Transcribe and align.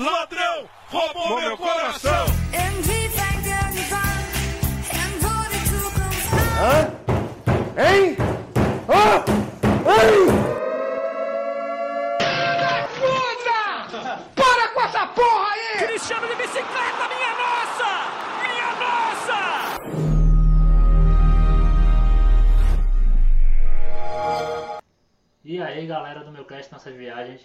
ladrão, 0.00 0.68
roubou 0.88 1.40
meu 1.40 1.56
coração. 1.58 2.26
Hã? 6.62 6.90
Hein? 7.76 8.16
Hã? 8.88 9.24
Hein? 9.90 10.26
Para 14.34 14.68
com 14.68 14.80
essa 14.82 15.06
porra 15.06 15.52
aí! 15.52 15.86
Cristiano 15.86 16.28
de 16.28 16.34
bicicleta, 16.34 17.08
minha 17.08 17.34
nossa! 17.42 17.90
Minha 18.42 18.70
nossa! 18.80 19.38
E 25.44 25.62
aí 25.62 25.86
galera 25.86 26.24
do 26.24 26.30
meu 26.30 26.44
cast 26.44 26.72
Nossas 26.72 26.94
Viagens, 26.94 27.40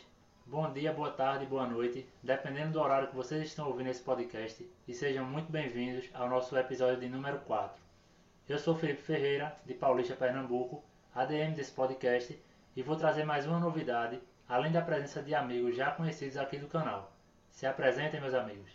bom 0.46 0.72
dia, 0.72 0.94
boa 0.94 1.10
tarde, 1.10 1.46
boa 1.48 1.66
noite, 1.66 2.08
dependendo 2.22 2.74
do 2.74 2.80
horário 2.80 3.08
que 3.08 3.16
vocês 3.16 3.48
estão 3.48 3.68
ouvindo 3.68 3.90
esse 3.90 4.02
podcast, 4.02 4.64
e 4.88 4.94
sejam 4.94 5.26
muito 5.26 5.52
bem-vindos 5.52 6.08
ao 6.14 6.30
nosso 6.30 6.56
episódio 6.56 7.00
de 7.00 7.10
número 7.10 7.40
4. 7.40 7.82
Eu 8.48 8.60
sou 8.60 8.76
Felipe 8.76 9.02
Ferreira, 9.02 9.58
de 9.66 9.74
Paulista, 9.74 10.16
Pernambuco, 10.16 10.84
ADM 11.16 11.56
desse 11.56 11.72
podcast, 11.72 12.40
e 12.76 12.84
vou 12.84 12.96
trazer 12.96 13.24
mais 13.24 13.48
uma 13.48 13.60
novidade, 13.60 14.20
além 14.48 14.72
da 14.72 14.84
presença 14.84 15.24
de 15.24 15.34
amigos 15.34 15.76
já 15.76 15.90
conhecidos 15.90 16.38
aqui 16.38 16.60
do 16.60 16.68
canal. 16.68 17.12
Se 17.50 17.66
apresentem, 17.66 18.22
meus 18.22 18.36
amigos. 18.36 18.72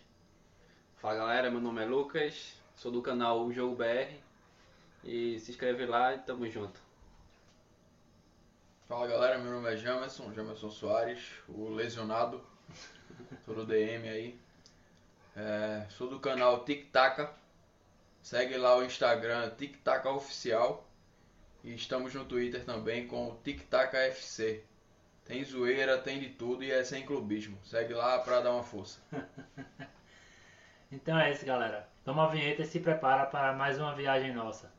Fala 0.97 1.15
galera, 1.15 1.49
meu 1.49 1.61
nome 1.61 1.81
é 1.81 1.85
Lucas, 1.85 2.61
sou 2.75 2.91
do 2.91 3.01
canal 3.01 3.49
Jogo 3.53 3.77
BR 3.77 4.13
e 5.05 5.39
se 5.39 5.51
inscreve 5.51 5.85
lá 5.85 6.15
e 6.15 6.19
tamo 6.19 6.49
junto. 6.49 6.80
Fala 8.91 9.07
galera, 9.07 9.37
meu 9.37 9.53
nome 9.53 9.73
é 9.73 9.77
Jamerson, 9.77 10.33
Jamerson 10.33 10.69
Soares, 10.69 11.31
o 11.47 11.69
lesionado, 11.69 12.45
tô 13.45 13.53
no 13.53 13.65
DM 13.65 14.09
aí. 14.09 14.37
É, 15.33 15.85
sou 15.87 16.09
do 16.09 16.19
canal 16.19 16.65
Tic 16.65 16.91
Taca, 16.91 17.33
segue 18.21 18.57
lá 18.57 18.75
o 18.75 18.83
Instagram 18.83 19.49
Tic 19.51 19.77
Taca 19.77 20.09
Oficial 20.09 20.85
e 21.63 21.73
estamos 21.73 22.13
no 22.13 22.25
Twitter 22.25 22.65
também 22.65 23.07
com 23.07 23.29
o 23.29 23.37
Tic 23.37 23.61
Taca 23.69 23.97
FC. 23.97 24.61
Tem 25.23 25.41
zoeira, 25.41 25.97
tem 25.97 26.19
de 26.19 26.27
tudo 26.27 26.61
e 26.61 26.69
é 26.69 26.83
sem 26.83 27.05
clubismo. 27.05 27.57
Segue 27.63 27.93
lá 27.93 28.19
pra 28.19 28.41
dar 28.41 28.51
uma 28.51 28.63
força. 28.63 28.99
Então 30.91 31.17
é 31.17 31.31
isso, 31.31 31.45
galera. 31.45 31.87
Toma 32.03 32.25
a 32.25 32.27
vinheta 32.27 32.63
e 32.63 32.65
se 32.65 32.81
prepara 32.81 33.25
para 33.25 33.53
mais 33.53 33.79
uma 33.79 33.95
viagem 33.95 34.33
nossa. 34.33 34.69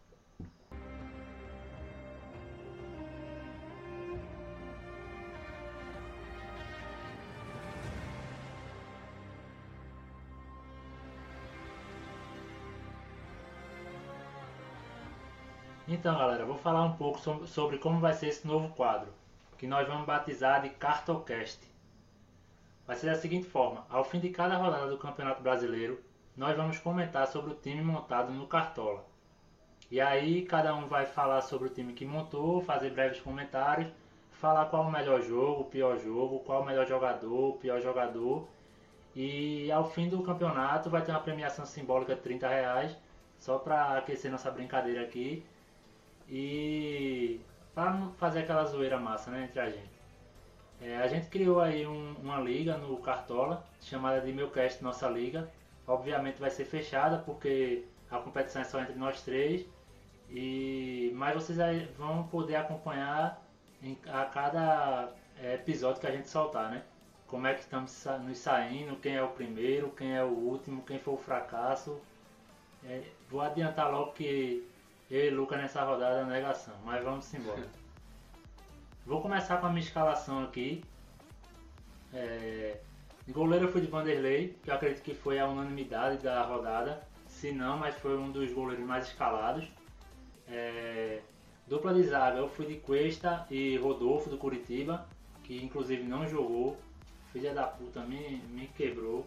Então, 16.03 16.19
galera, 16.19 16.45
vou 16.45 16.57
falar 16.59 16.83
um 16.83 16.97
pouco 16.97 17.21
so- 17.21 17.47
sobre 17.47 17.79
como 17.79 18.01
vai 18.01 18.13
ser 18.13 18.27
esse 18.27 18.45
novo 18.45 18.75
quadro, 18.75 19.09
que 19.57 19.69
nós 19.69 19.87
vamos 19.87 20.05
batizar 20.05 20.61
de 20.61 20.69
Cartocast. 20.71 21.61
Vai 22.85 22.97
ser 22.97 23.07
da 23.07 23.15
seguinte 23.15 23.47
forma: 23.47 23.87
ao 23.89 24.03
fim 24.03 24.19
de 24.19 24.31
cada 24.31 24.57
rodada 24.57 24.89
do 24.89 24.99
Campeonato 24.99 25.41
Brasileiro, 25.45 26.01
nós 26.37 26.57
vamos 26.57 26.77
comentar 26.79 27.29
sobre 27.29 27.53
o 27.53 27.55
time 27.55 27.85
montado 27.85 28.33
no 28.33 28.49
Cartola. 28.49 29.05
E 29.93 30.01
aí 30.01 30.43
cada 30.45 30.75
um 30.75 30.89
vai 30.89 31.07
falar 31.07 31.41
sobre 31.41 31.69
o 31.69 31.73
time 31.73 31.93
que 31.93 32.05
montou, 32.05 32.61
fazer 32.61 32.91
breves 32.91 33.21
comentários, 33.21 33.89
falar 34.33 34.67
qual 34.67 34.83
o 34.83 34.91
melhor 34.91 35.23
jogo, 35.23 35.61
o 35.63 35.67
pior 35.67 36.01
jogo, 36.01 36.41
qual 36.41 36.63
o 36.63 36.67
melhor 36.67 36.85
jogador, 36.85 37.51
o 37.51 37.59
pior 37.59 37.81
jogador. 37.81 38.49
E 39.15 39.71
ao 39.71 39.89
fim 39.89 40.09
do 40.09 40.21
campeonato 40.25 40.91
vai 40.91 41.03
ter 41.05 41.13
uma 41.13 41.21
premiação 41.21 41.65
simbólica 41.65 42.17
de 42.17 42.23
30 42.23 42.49
reais, 42.49 42.99
só 43.39 43.57
para 43.57 43.99
aquecer 43.99 44.33
nossa 44.33 44.51
brincadeira 44.51 45.03
aqui. 45.03 45.45
E 46.33 47.41
para 47.75 47.93
fazer 48.19 48.41
aquela 48.41 48.65
zoeira 48.65 48.99
massa 48.99 49.31
né, 49.31 49.45
entre 49.45 49.61
a 49.61 49.69
gente. 49.71 49.93
É, 50.81 50.97
a 50.99 51.07
gente 51.09 51.29
criou 51.29 51.61
aí 51.61 51.87
um- 51.87 52.15
uma 52.23 52.41
liga 52.41 52.77
no 52.79 52.97
Cartola, 52.99 53.65
chamada 53.81 54.21
de 54.21 54.33
Meucast 54.33 54.83
Nossa 54.83 55.09
Liga. 55.09 55.49
Obviamente 55.87 56.41
vai 56.41 56.51
ser 56.51 56.65
fechada 56.65 57.19
porque 57.19 57.85
a 58.11 58.19
competição 58.19 58.63
é 58.63 58.65
só 58.65 58.81
entre 58.81 58.95
nós 58.97 59.23
três. 59.23 59.67
E 60.31 61.13
mas 61.15 61.35
vocês 61.35 61.61
aí 61.61 61.87
vão 61.99 62.25
poder 62.29 62.57
acompanhar 62.57 63.43
em- 63.83 63.99
a 64.09 64.25
cada 64.27 65.11
é, 65.43 65.55
episódio 65.55 66.01
que 66.01 66.07
a 66.07 66.11
gente 66.13 66.29
soltar, 66.29 66.71
né? 66.71 66.83
Como 67.27 67.47
é 67.47 67.55
que 67.55 67.61
estamos 67.61 68.05
nos 68.25 68.39
saindo, 68.39 68.97
quem 68.97 69.17
é 69.17 69.23
o 69.23 69.29
primeiro, 69.31 69.91
quem 69.93 70.15
é 70.17 70.23
o 70.25 70.29
último, 70.29 70.83
quem 70.85 70.99
foi 70.99 71.15
o 71.15 71.17
fracasso. 71.19 72.01
É, 72.85 73.03
vou 73.31 73.41
adiantar 73.41 73.91
logo 73.91 74.13
que 74.13 74.67
eu 75.13 75.27
e 75.27 75.31
Luca 75.31 75.59
nessa 75.59 75.85
rodada 75.85 76.21
é 76.21 76.25
negação, 76.25 76.75
mas 76.87 77.05
vamos 77.05 77.33
embora. 77.35 77.69
Vou 79.05 79.21
começar 79.21 79.59
com 79.59 79.67
a 79.67 79.69
minha 79.69 79.85
escalação 79.85 80.43
aqui. 80.43 80.83
É, 82.15 82.79
goleiro 83.29 83.67
eu 83.67 83.71
fui 83.71 83.83
de 83.83 83.89
Vanderlei, 83.89 84.57
que 84.63 84.71
eu 84.71 84.75
acredito 84.75 85.03
que 85.03 85.13
foi 85.13 85.39
a 85.39 85.47
unanimidade 85.47 86.23
da 86.23 86.43
rodada. 86.43 87.07
Se 87.27 87.53
não, 87.53 87.77
mas 87.77 87.95
foi 87.97 88.17
um 88.17 88.33
dos 88.33 88.51
goleiros 88.53 88.87
mais 88.87 89.07
escalados. 89.09 89.69
É, 90.49 91.21
dupla 91.67 91.93
de 91.93 92.05
zaga 92.05 92.39
eu 92.39 92.49
fui 92.49 92.65
de 92.65 92.77
Cuesta 92.77 93.47
e 93.51 93.77
Rodolfo 93.77 94.31
do 94.31 94.39
Curitiba, 94.39 95.07
que 95.45 95.63
inclusive 95.63 96.05
não 96.05 96.27
jogou. 96.27 96.79
Filha 97.35 97.53
da 97.53 97.65
puta 97.65 98.01
me, 98.01 98.39
me 98.49 98.67
quebrou. 98.69 99.27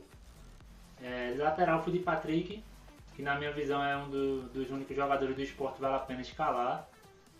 É, 1.00 1.36
lateral 1.38 1.84
fui 1.84 1.94
de 1.94 2.00
Patrick, 2.00 2.64
que 3.16 3.22
na 3.22 3.36
minha 3.36 3.52
visão 3.52 3.84
é 3.84 3.96
um 3.98 4.10
do- 4.10 4.42
dos 4.50 4.70
únicos 4.70 4.96
jogadores 4.96 5.36
do 5.36 5.42
esporte 5.42 5.76
que 5.76 5.82
vale 5.82 5.96
a 5.96 6.00
pena 6.00 6.22
escalar. 6.22 6.88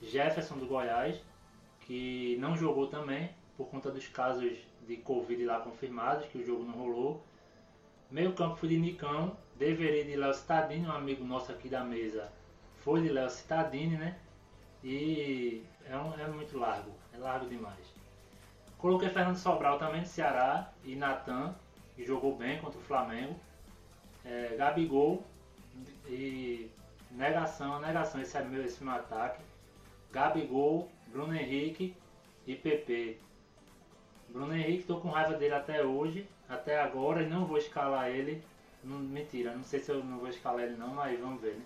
Jefferson 0.02 0.58
do 0.58 0.66
Goiás, 0.68 1.22
que 1.82 2.38
não 2.40 2.56
jogou 2.56 2.88
também, 2.88 3.30
por 3.58 3.68
conta 3.68 3.90
dos 3.92 4.08
casos 4.08 4.54
de 4.88 4.98
Covid 4.98 5.44
lá 5.46 5.60
confirmados, 5.60 6.26
que 6.28 6.38
o 6.38 6.46
jogo 6.46 6.64
não 6.64 6.74
rolou. 6.74 7.24
Meio 8.10 8.34
campo 8.34 8.56
fui 8.56 8.70
de 8.70 8.78
Nicão, 8.78 9.36
deveria 9.56 10.04
de 10.06 10.16
Léo 10.16 10.34
Cittadini, 10.34 10.86
um 10.86 10.92
amigo 10.92 11.24
nosso 11.24 11.52
aqui 11.52 11.68
da 11.70 11.84
mesa, 11.84 12.32
foi 12.78 13.02
de 13.02 13.10
Léo 13.10 13.30
Cittadini, 13.30 13.98
né? 13.98 14.18
E 14.84 15.64
é, 15.90 15.98
um- 15.98 16.14
é 16.20 16.28
muito 16.28 16.58
largo, 16.58 16.92
é 17.14 17.18
largo 17.18 17.48
demais. 17.48 17.94
Coloquei 18.78 19.10
Fernando 19.10 19.38
Sobral 19.38 19.80
também 19.80 20.02
do 20.02 20.08
Ceará 20.08 20.72
e 20.84 20.96
Natan, 20.96 21.56
que 21.96 22.06
jogou 22.06 22.36
bem 22.36 22.60
contra 22.60 22.78
o 22.80 22.84
Flamengo. 22.84 23.36
É, 24.24 24.56
Gabigol 24.58 25.24
e 26.08 26.70
negação, 27.12 27.80
negação, 27.80 28.22
esse 28.22 28.38
é 28.38 28.44
meu, 28.44 28.64
esse 28.64 28.82
é 28.82 28.86
meu 28.86 28.94
ataque. 28.94 29.42
Gabigol, 30.12 30.90
Bruno 31.08 31.36
Henrique 31.36 31.96
e 32.48 32.56
PP. 32.56 33.18
Bruno 34.30 34.56
Henrique, 34.56 34.86
tô 34.86 34.98
com 35.00 35.10
raiva 35.10 35.34
dele 35.34 35.54
até 35.54 35.84
hoje, 35.84 36.28
até 36.48 36.80
agora, 36.80 37.22
e 37.22 37.30
não 37.30 37.46
vou 37.46 37.58
escalar 37.58 38.10
ele. 38.10 38.44
Não, 38.84 38.98
mentira, 38.98 39.54
não 39.56 39.64
sei 39.64 39.80
se 39.80 39.92
eu 39.92 40.04
não 40.04 40.20
vou 40.20 40.30
escalar 40.30 40.64
ele 40.64 40.76
não, 40.76 40.90
mas 40.90 41.20
vamos 41.20 41.42
ver, 41.42 41.56
né? 41.56 41.66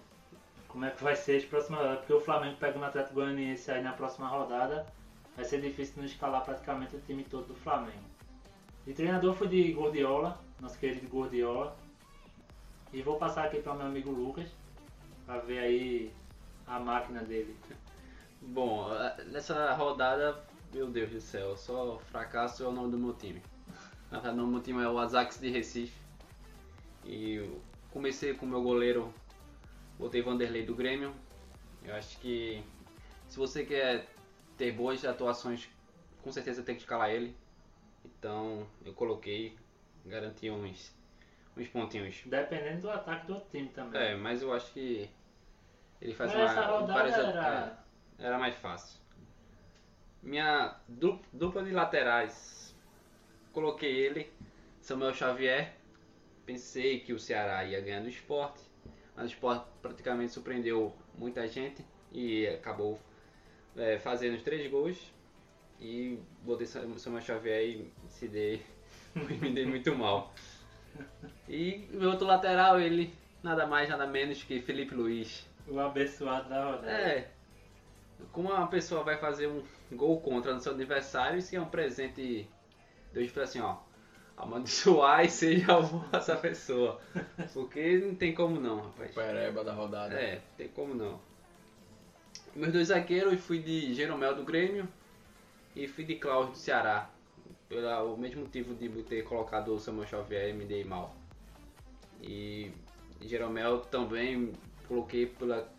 Como 0.67 0.85
é 0.85 0.91
que 0.91 1.03
vai 1.03 1.15
ser 1.15 1.37
as 1.37 1.45
próximas 1.45 1.79
rodadas, 1.79 1.99
porque 1.99 2.13
o 2.13 2.21
Flamengo 2.21 2.57
pega 2.57 2.77
um 2.77 2.83
Atlético 2.83 3.15
Goianiense 3.15 3.71
aí 3.71 3.81
na 3.81 3.93
próxima 3.93 4.27
rodada, 4.27 4.85
vai 5.35 5.43
ser 5.43 5.61
difícil 5.61 5.95
não 5.97 6.05
escalar 6.05 6.45
praticamente 6.45 6.95
o 6.95 7.01
time 7.01 7.23
todo 7.23 7.47
do 7.47 7.55
Flamengo. 7.55 8.07
De 8.85 8.93
treinador 8.93 9.33
foi 9.33 9.47
de 9.47 9.71
Gordiola, 9.73 10.39
nosso 10.59 10.77
querido 10.77 11.07
Gordiola. 11.07 11.75
E 12.91 13.03
vou 13.03 13.17
passar 13.17 13.45
aqui 13.45 13.61
para 13.61 13.75
meu 13.75 13.85
amigo 13.85 14.09
Lucas, 14.09 14.49
para 15.25 15.39
ver 15.41 15.59
aí 15.59 16.13
a 16.65 16.79
máquina 16.79 17.21
dele. 17.21 17.55
Bom, 18.41 18.91
eh, 18.91 19.23
nessa 19.25 19.73
rodada, 19.73 20.43
meu 20.73 20.89
Deus 20.89 21.11
do 21.11 21.21
céu, 21.21 21.55
só 21.55 21.99
fracasso 22.11 22.63
é 22.63 22.67
o 22.67 22.71
nome 22.71 22.91
do 22.91 22.97
meu 22.97 23.13
time. 23.13 23.43
Na 24.09 24.17
verdade, 24.17 24.33
o 24.33 24.37
nome 24.37 24.49
do 24.49 24.53
meu 24.53 24.63
time 24.63 24.83
é 24.83 24.89
o 24.89 24.97
Ajax 24.97 25.39
de 25.39 25.49
Recife. 25.49 25.99
E 27.05 27.47
comecei 27.91 28.33
com 28.33 28.47
o 28.47 28.49
meu 28.49 28.63
goleiro, 28.63 29.13
botei 29.99 30.23
Vanderlei 30.23 30.65
do 30.65 30.73
Grêmio. 30.73 31.13
Eu 31.83 31.93
acho 31.95 32.17
que 32.19 32.63
se 33.27 33.37
você 33.37 33.63
quer 33.63 34.07
ter 34.57 34.71
boas 34.71 35.05
atuações, 35.05 35.69
com 36.23 36.31
certeza 36.31 36.63
tem 36.63 36.73
que 36.73 36.81
escalar 36.81 37.11
ele. 37.11 37.35
Então 38.03 38.65
eu 38.83 38.93
coloquei, 38.93 39.55
garanti 40.03 40.49
uns, 40.49 40.91
uns 41.57 41.67
pontinhos. 41.67 42.21
Dependendo 42.25 42.81
do 42.81 42.89
ataque 42.91 43.27
do 43.27 43.33
outro 43.35 43.49
time 43.49 43.69
também. 43.69 44.01
É, 44.01 44.15
mas 44.15 44.41
eu 44.41 44.53
acho 44.53 44.71
que 44.73 45.09
ele 46.01 46.13
faz 46.13 46.33
Mas 46.33 46.51
essa 46.51 46.61
uma. 46.61 46.79
rodada 46.79 46.93
várias- 46.93 47.17
era- 47.17 47.77
é, 48.19 48.25
era 48.25 48.37
mais 48.39 48.55
fácil. 48.55 48.99
Minha 50.21 50.75
du- 50.87 51.19
dupla 51.31 51.63
de 51.63 51.71
laterais. 51.71 52.75
Coloquei 53.53 53.91
ele, 53.95 54.31
Samuel 54.81 55.13
Xavier. 55.13 55.73
Pensei 56.45 56.99
que 56.99 57.13
o 57.13 57.19
Ceará 57.19 57.63
ia 57.63 57.79
ganhar 57.79 58.01
do 58.01 58.09
esporte. 58.09 58.61
Mas 59.15 59.25
o 59.25 59.33
esporte 59.33 59.65
praticamente 59.81 60.31
surpreendeu 60.31 60.93
muita 61.15 61.47
gente 61.47 61.85
e 62.11 62.47
acabou 62.47 62.99
é, 63.77 63.97
fazendo 63.99 64.35
os 64.35 64.41
três 64.41 64.69
gols. 64.69 64.97
E 65.79 66.19
botei 66.43 66.65
Sam- 66.67 66.97
Samuel 66.97 67.21
Xavier 67.21 67.61
e 67.63 67.93
se 68.09 68.27
dei, 68.27 68.61
me 69.15 69.51
dei 69.53 69.65
muito 69.65 69.95
mal. 69.95 70.33
E 71.47 71.87
meu 71.91 72.11
outro 72.11 72.27
lateral, 72.27 72.79
ele 72.79 73.13
nada 73.41 73.65
mais, 73.65 73.89
nada 73.89 74.05
menos 74.05 74.43
que 74.43 74.61
Felipe 74.61 74.93
Luiz. 74.93 75.47
O 75.67 75.79
abençoado 75.79 76.49
da 76.49 76.65
rodada. 76.65 76.91
É. 76.91 77.31
Como 78.31 78.49
uma 78.49 78.67
pessoa 78.67 79.03
vai 79.03 79.17
fazer 79.17 79.47
um 79.47 79.63
gol 79.91 80.19
contra 80.21 80.53
no 80.53 80.59
seu 80.59 80.73
aniversário, 80.73 81.39
isso 81.39 81.55
é 81.55 81.61
um 81.61 81.65
presente. 81.65 82.47
Deus 83.13 83.31
fala 83.31 83.45
assim, 83.45 83.59
ó. 83.59 83.77
Amaldiçoar 84.37 85.25
e 85.25 85.29
seja 85.29 85.75
a 85.75 85.79
vossa 85.79 86.35
pessoa. 86.35 86.99
Porque 87.53 87.97
não 87.97 88.15
tem 88.15 88.33
como 88.33 88.59
não, 88.59 88.81
rapaz. 88.81 89.13
Pereba 89.13 89.63
da 89.63 89.73
rodada. 89.73 90.13
É, 90.15 90.35
não 90.35 90.41
tem 90.57 90.67
como 90.69 90.93
não. 90.93 91.19
Meus 92.55 92.71
dois 92.71 92.87
zagueiros, 92.87 93.33
eu 93.33 93.39
fui 93.39 93.59
de 93.59 93.93
Jeromel 93.93 94.35
do 94.35 94.43
Grêmio 94.43 94.87
e 95.75 95.87
fui 95.87 96.03
de 96.03 96.15
Cláudio 96.15 96.51
do 96.51 96.57
Ceará. 96.57 97.09
Pelo 97.69 98.17
mesmo 98.17 98.41
motivo 98.41 98.73
de 98.73 98.89
ter 99.03 99.23
colocado 99.23 99.75
o 99.75 99.79
Samuel 99.79 100.07
Xavier 100.07 100.53
me 100.55 100.65
dei 100.65 100.83
mal. 100.83 101.15
E 102.19 102.71
Jeromel 103.21 103.81
também 103.81 104.53
coloquei 104.87 105.27
pela 105.27 105.69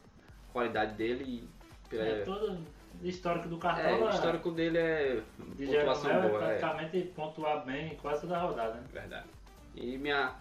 qualidade 0.53 0.95
dele 0.95 1.25
e 1.25 1.89
pela. 1.89 2.05
É, 2.05 2.25
todo 2.25 2.59
o 3.03 3.07
histórico 3.07 3.49
do 3.49 3.57
É, 3.57 3.59
Cartola. 3.59 4.07
o 4.07 4.11
histórico 4.11 4.51
dele 4.53 4.79
é 4.79 5.23
de 5.57 5.67
pontuação 5.67 6.11
Jeromel 6.11 6.25
é 6.25 6.29
boa, 6.29 6.45
é. 6.45 6.59
praticamente 6.59 7.09
pontuar 7.09 7.65
bem 7.65 7.93
em 7.93 7.97
quase 7.97 8.21
toda 8.23 8.37
a 8.37 8.43
rodada, 8.43 8.75
né? 8.75 8.87
Verdade. 8.93 9.27
E 9.75 9.99
minha, 9.99 10.37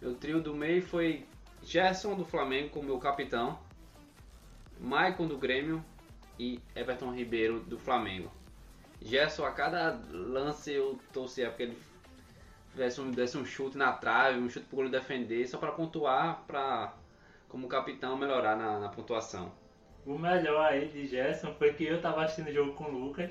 meu 0.00 0.14
trio 0.14 0.40
do 0.40 0.54
meio 0.54 0.82
foi 0.82 1.26
Gerson 1.62 2.14
do 2.14 2.24
Flamengo 2.24 2.70
como 2.70 2.86
meu 2.86 2.98
capitão, 2.98 3.58
Maicon 4.80 5.26
do 5.26 5.36
Grêmio 5.36 5.84
e 6.38 6.60
Everton 6.74 7.12
Ribeiro 7.12 7.60
do 7.60 7.78
Flamengo. 7.78 8.30
Gerson, 9.04 9.44
a 9.44 9.52
cada 9.52 10.00
lance 10.10 10.72
eu 10.72 10.98
torcia 11.12 11.48
porque 11.48 11.64
ele 11.64 11.78
fizesse 12.70 13.00
um, 13.00 13.10
desse 13.10 13.36
um 13.36 13.44
chute 13.44 13.76
na 13.76 13.92
trave, 13.92 14.38
um 14.38 14.48
chute 14.48 14.66
pro 14.66 14.76
goleiro 14.76 14.98
defender, 14.98 15.46
só 15.46 15.58
para 15.58 15.72
pontuar, 15.72 16.42
para 16.46 16.94
como 17.48 17.68
capitão 17.68 18.16
melhorar 18.16 18.56
na, 18.56 18.80
na 18.80 18.88
pontuação. 18.88 19.52
O 20.06 20.18
melhor 20.18 20.66
aí 20.66 20.88
de 20.88 21.06
Gerson 21.06 21.54
foi 21.54 21.72
que 21.74 21.84
eu 21.84 22.00
tava 22.00 22.24
assistindo 22.24 22.48
o 22.48 22.52
jogo 22.52 22.72
com 22.72 22.84
o 22.84 22.98
Lucas 22.98 23.30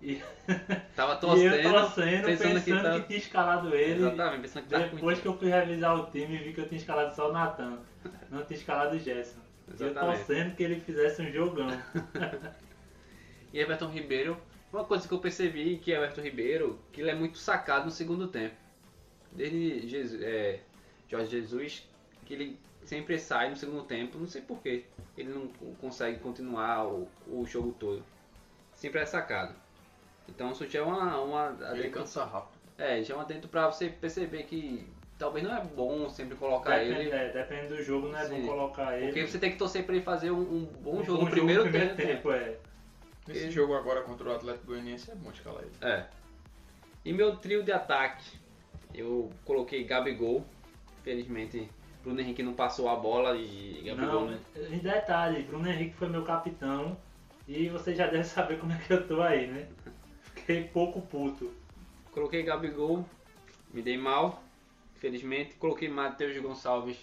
e, 0.00 0.20
Tava 0.96 1.14
e 1.16 1.20
torcendo, 1.20 1.54
eu 1.54 1.70
torcendo, 1.70 2.24
pensando, 2.24 2.54
pensando, 2.54 2.64
que, 2.64 2.72
que, 2.72 2.82
tava, 2.82 3.00
tinha 3.00 3.18
escalado 3.18 3.74
ele. 3.74 4.00
Exatamente, 4.00 4.40
pensando 4.40 4.62
que 4.64 4.70
tava 4.70 4.88
com 4.88 4.96
Depois 4.96 5.20
que 5.20 5.26
eu 5.26 5.38
fui 5.38 5.48
revisar 5.48 5.94
o 5.94 6.10
time, 6.10 6.38
vi 6.38 6.52
que 6.52 6.60
eu 6.60 6.68
tinha 6.68 6.80
escalado 6.80 7.14
só 7.14 7.30
o 7.30 7.32
Natan. 7.32 7.78
Não 8.30 8.44
tinha 8.44 8.58
escalado 8.58 8.96
o 8.96 8.98
Gerson. 8.98 9.40
E 9.68 9.82
eu 9.82 9.90
Exatamente. 9.90 10.16
torcendo 10.18 10.56
que 10.56 10.62
ele 10.62 10.80
fizesse 10.80 11.22
um 11.22 11.30
jogão. 11.30 11.68
E 13.52 13.60
Everton 13.60 13.88
Ribeiro, 13.88 14.38
uma 14.72 14.84
coisa 14.84 15.06
que 15.06 15.12
eu 15.14 15.18
percebi 15.18 15.78
que 15.78 15.90
Everton 15.92 16.20
Ribeiro, 16.22 16.78
que 16.92 17.00
ele 17.00 17.10
é 17.10 17.14
muito 17.14 17.38
sacado 17.38 17.84
no 17.86 17.90
segundo 17.90 18.28
tempo. 18.28 18.54
Desde 19.30 19.88
Jesus, 19.88 20.22
é, 20.22 20.60
Jorge 21.08 21.30
Jesus, 21.30 21.88
que 22.24 22.34
ele 22.34 22.58
sempre 22.84 23.18
sai 23.18 23.50
no 23.50 23.56
segundo 23.56 23.84
tempo, 23.84 24.18
não 24.18 24.26
sei 24.26 24.42
porquê. 24.42 24.84
Ele 25.16 25.28
não 25.30 25.48
consegue 25.80 26.18
continuar 26.18 26.86
o, 26.86 27.08
o 27.26 27.44
jogo 27.46 27.74
todo. 27.78 28.02
Sempre 28.74 29.00
é 29.00 29.06
sacado. 29.06 29.54
Então 30.28 30.52
isso 30.52 30.66
já 30.68 30.80
é 30.80 30.82
uma, 30.82 31.20
uma 31.20 31.56
Ele 31.72 31.90
cansa 31.90 32.24
rápido. 32.24 32.52
é, 32.78 33.02
já 33.02 33.14
é 33.14 33.16
um 33.16 33.20
adendo 33.20 33.48
pra 33.48 33.66
você 33.70 33.88
perceber 33.88 34.44
que 34.44 34.86
talvez 35.18 35.44
não 35.46 35.54
é 35.56 35.62
bom 35.62 36.08
sempre 36.08 36.36
colocar 36.36 36.78
Depende, 36.78 37.00
ele. 37.00 37.10
é, 37.10 37.28
depende 37.32 37.68
do 37.68 37.82
jogo, 37.82 38.08
não 38.08 38.18
é 38.18 38.26
Sim. 38.26 38.40
bom 38.42 38.46
colocar 38.48 38.96
ele. 38.96 39.06
Porque 39.06 39.26
você 39.26 39.38
tem 39.38 39.50
que 39.52 39.58
torcer 39.58 39.84
pra 39.84 39.94
ele 39.94 40.04
fazer 40.04 40.30
um, 40.30 40.40
um 40.40 40.64
bom 40.64 40.98
Um 41.00 41.04
jogo 41.04 41.18
bom 41.20 41.24
no 41.26 41.30
primeiro, 41.30 41.62
primeiro 41.64 41.94
tempo. 41.96 42.08
tempo. 42.08 42.32
É. 42.32 42.56
Esse 43.28 43.50
jogo 43.50 43.74
agora 43.74 44.02
contra 44.02 44.28
o 44.28 44.34
Atlético 44.34 44.66
Goianiense 44.66 45.10
é 45.10 45.14
bom 45.14 45.30
escalar 45.30 45.62
ele. 45.62 45.72
É. 45.80 46.06
E 47.04 47.12
meu 47.12 47.36
trio 47.36 47.62
de 47.62 47.72
ataque, 47.72 48.38
eu 48.94 49.30
coloquei 49.44 49.84
Gabigol. 49.84 50.44
Felizmente, 51.02 51.68
Bruno 52.02 52.20
Henrique 52.20 52.42
não 52.42 52.54
passou 52.54 52.88
a 52.88 52.96
bola 52.96 53.36
e 53.36 53.82
Gabigol. 53.84 54.26
Não, 54.26 54.30
né? 54.30 54.40
em 54.70 54.78
detalhe, 54.78 55.42
Bruno 55.42 55.68
Henrique 55.68 55.94
foi 55.94 56.08
meu 56.08 56.24
capitão 56.24 56.96
e 57.46 57.68
você 57.68 57.94
já 57.94 58.06
deve 58.06 58.24
saber 58.24 58.58
como 58.58 58.72
é 58.72 58.78
que 58.78 58.92
eu 58.92 59.06
tô 59.06 59.22
aí, 59.22 59.46
né? 59.46 59.68
Fiquei 60.22 60.64
pouco 60.64 61.00
puto. 61.02 61.52
Coloquei 62.10 62.42
Gabigol, 62.42 63.04
me 63.72 63.82
dei 63.82 63.96
mal. 63.96 64.42
Felizmente, 64.96 65.54
coloquei 65.56 65.88
Matheus 65.88 66.36
Gonçalves 66.38 66.98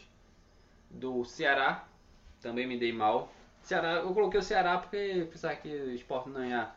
do 0.90 1.26
Ceará, 1.26 1.86
também 2.42 2.66
me 2.66 2.78
dei 2.78 2.94
mal. 2.94 3.32
Ceará, 3.62 3.94
eu 3.96 4.14
coloquei 4.14 4.40
o 4.40 4.44
Ceará 4.44 4.78
porque 4.78 5.28
pensava 5.32 5.56
que 5.56 5.68
o 5.70 5.92
esporte 5.94 6.30
não 6.30 6.44
ia 6.44 6.70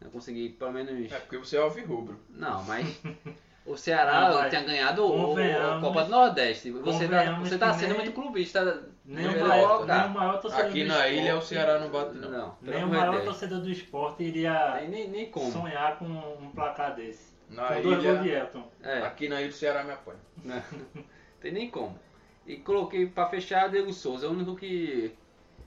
não 0.00 0.10
pelo 0.58 0.72
menos. 0.72 1.12
É 1.12 1.18
porque 1.18 1.38
você 1.38 1.56
é 1.56 1.60
alvirrubro. 1.60 2.18
Não, 2.30 2.62
mas 2.64 3.00
o 3.64 3.76
Ceará 3.76 4.30
Não, 4.30 4.48
tinha 4.48 4.62
ganhado 4.62 5.06
o- 5.06 5.36
a 5.38 5.80
Copa 5.80 6.04
do 6.04 6.10
Nordeste. 6.10 6.70
Você 6.72 7.08
tá, 7.08 7.34
você 7.38 7.58
tá 7.58 7.72
sendo 7.72 7.88
nem- 7.90 7.98
muito 7.98 8.12
clubista. 8.12 8.88
Nem 9.04 9.26
no 9.26 9.44
o 9.44 9.48
maior, 9.48 9.84
nem 9.86 10.06
o 10.06 10.10
maior 10.10 10.40
torcedor 10.40 10.66
Aqui 10.66 10.82
do 10.84 10.88
na 10.88 10.94
esporte, 10.94 11.14
ilha 11.20 11.36
o 11.36 11.42
Ceará 11.42 11.78
não 11.80 11.90
bate 11.90 12.14
não. 12.16 12.30
Não, 12.30 12.56
Nem 12.62 12.84
o 12.84 12.88
maior 12.88 13.10
Deus. 13.12 13.24
torcedor 13.24 13.60
do 13.60 13.70
esporte 13.70 14.22
iria 14.22 14.74
Nem, 14.76 14.88
nem, 14.88 15.08
nem 15.08 15.30
como. 15.30 15.50
sonhar 15.50 15.98
com 15.98 16.04
um 16.06 16.50
placar 16.54 16.94
desse. 16.94 17.32
Na 17.50 17.66
com 17.66 17.82
dois 17.82 18.02
gols 18.02 18.22
de 18.22 18.28
ilha, 18.28 18.38
Elton. 18.38 18.64
É, 18.82 18.98
aqui 19.00 19.28
na 19.28 19.40
ilha 19.40 19.50
o 19.50 19.52
Ceará 19.52 19.82
me 19.84 19.92
apoia. 19.92 20.18
né? 20.44 20.62
tem 21.40 21.52
nem 21.52 21.68
como. 21.68 21.98
E 22.46 22.56
coloquei 22.56 23.06
pra 23.06 23.26
fechar 23.28 23.68
Diego 23.68 23.92
Souza, 23.92 24.26
é 24.26 24.28
o 24.28 24.32
único 24.32 24.54
que 24.56 25.12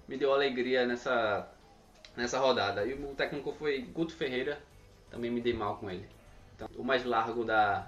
me 0.07 0.17
deu 0.17 0.33
alegria 0.33 0.85
nessa, 0.85 1.47
nessa 2.15 2.39
rodada. 2.39 2.85
E 2.85 2.93
o 2.93 3.15
técnico 3.15 3.51
foi 3.53 3.81
Guto 3.81 4.13
Ferreira, 4.13 4.61
também 5.09 5.31
me 5.31 5.41
dei 5.41 5.53
mal 5.53 5.77
com 5.77 5.89
ele. 5.89 6.07
Então, 6.55 6.67
o 6.75 6.83
mais 6.83 7.03
largo 7.03 7.43
da, 7.43 7.87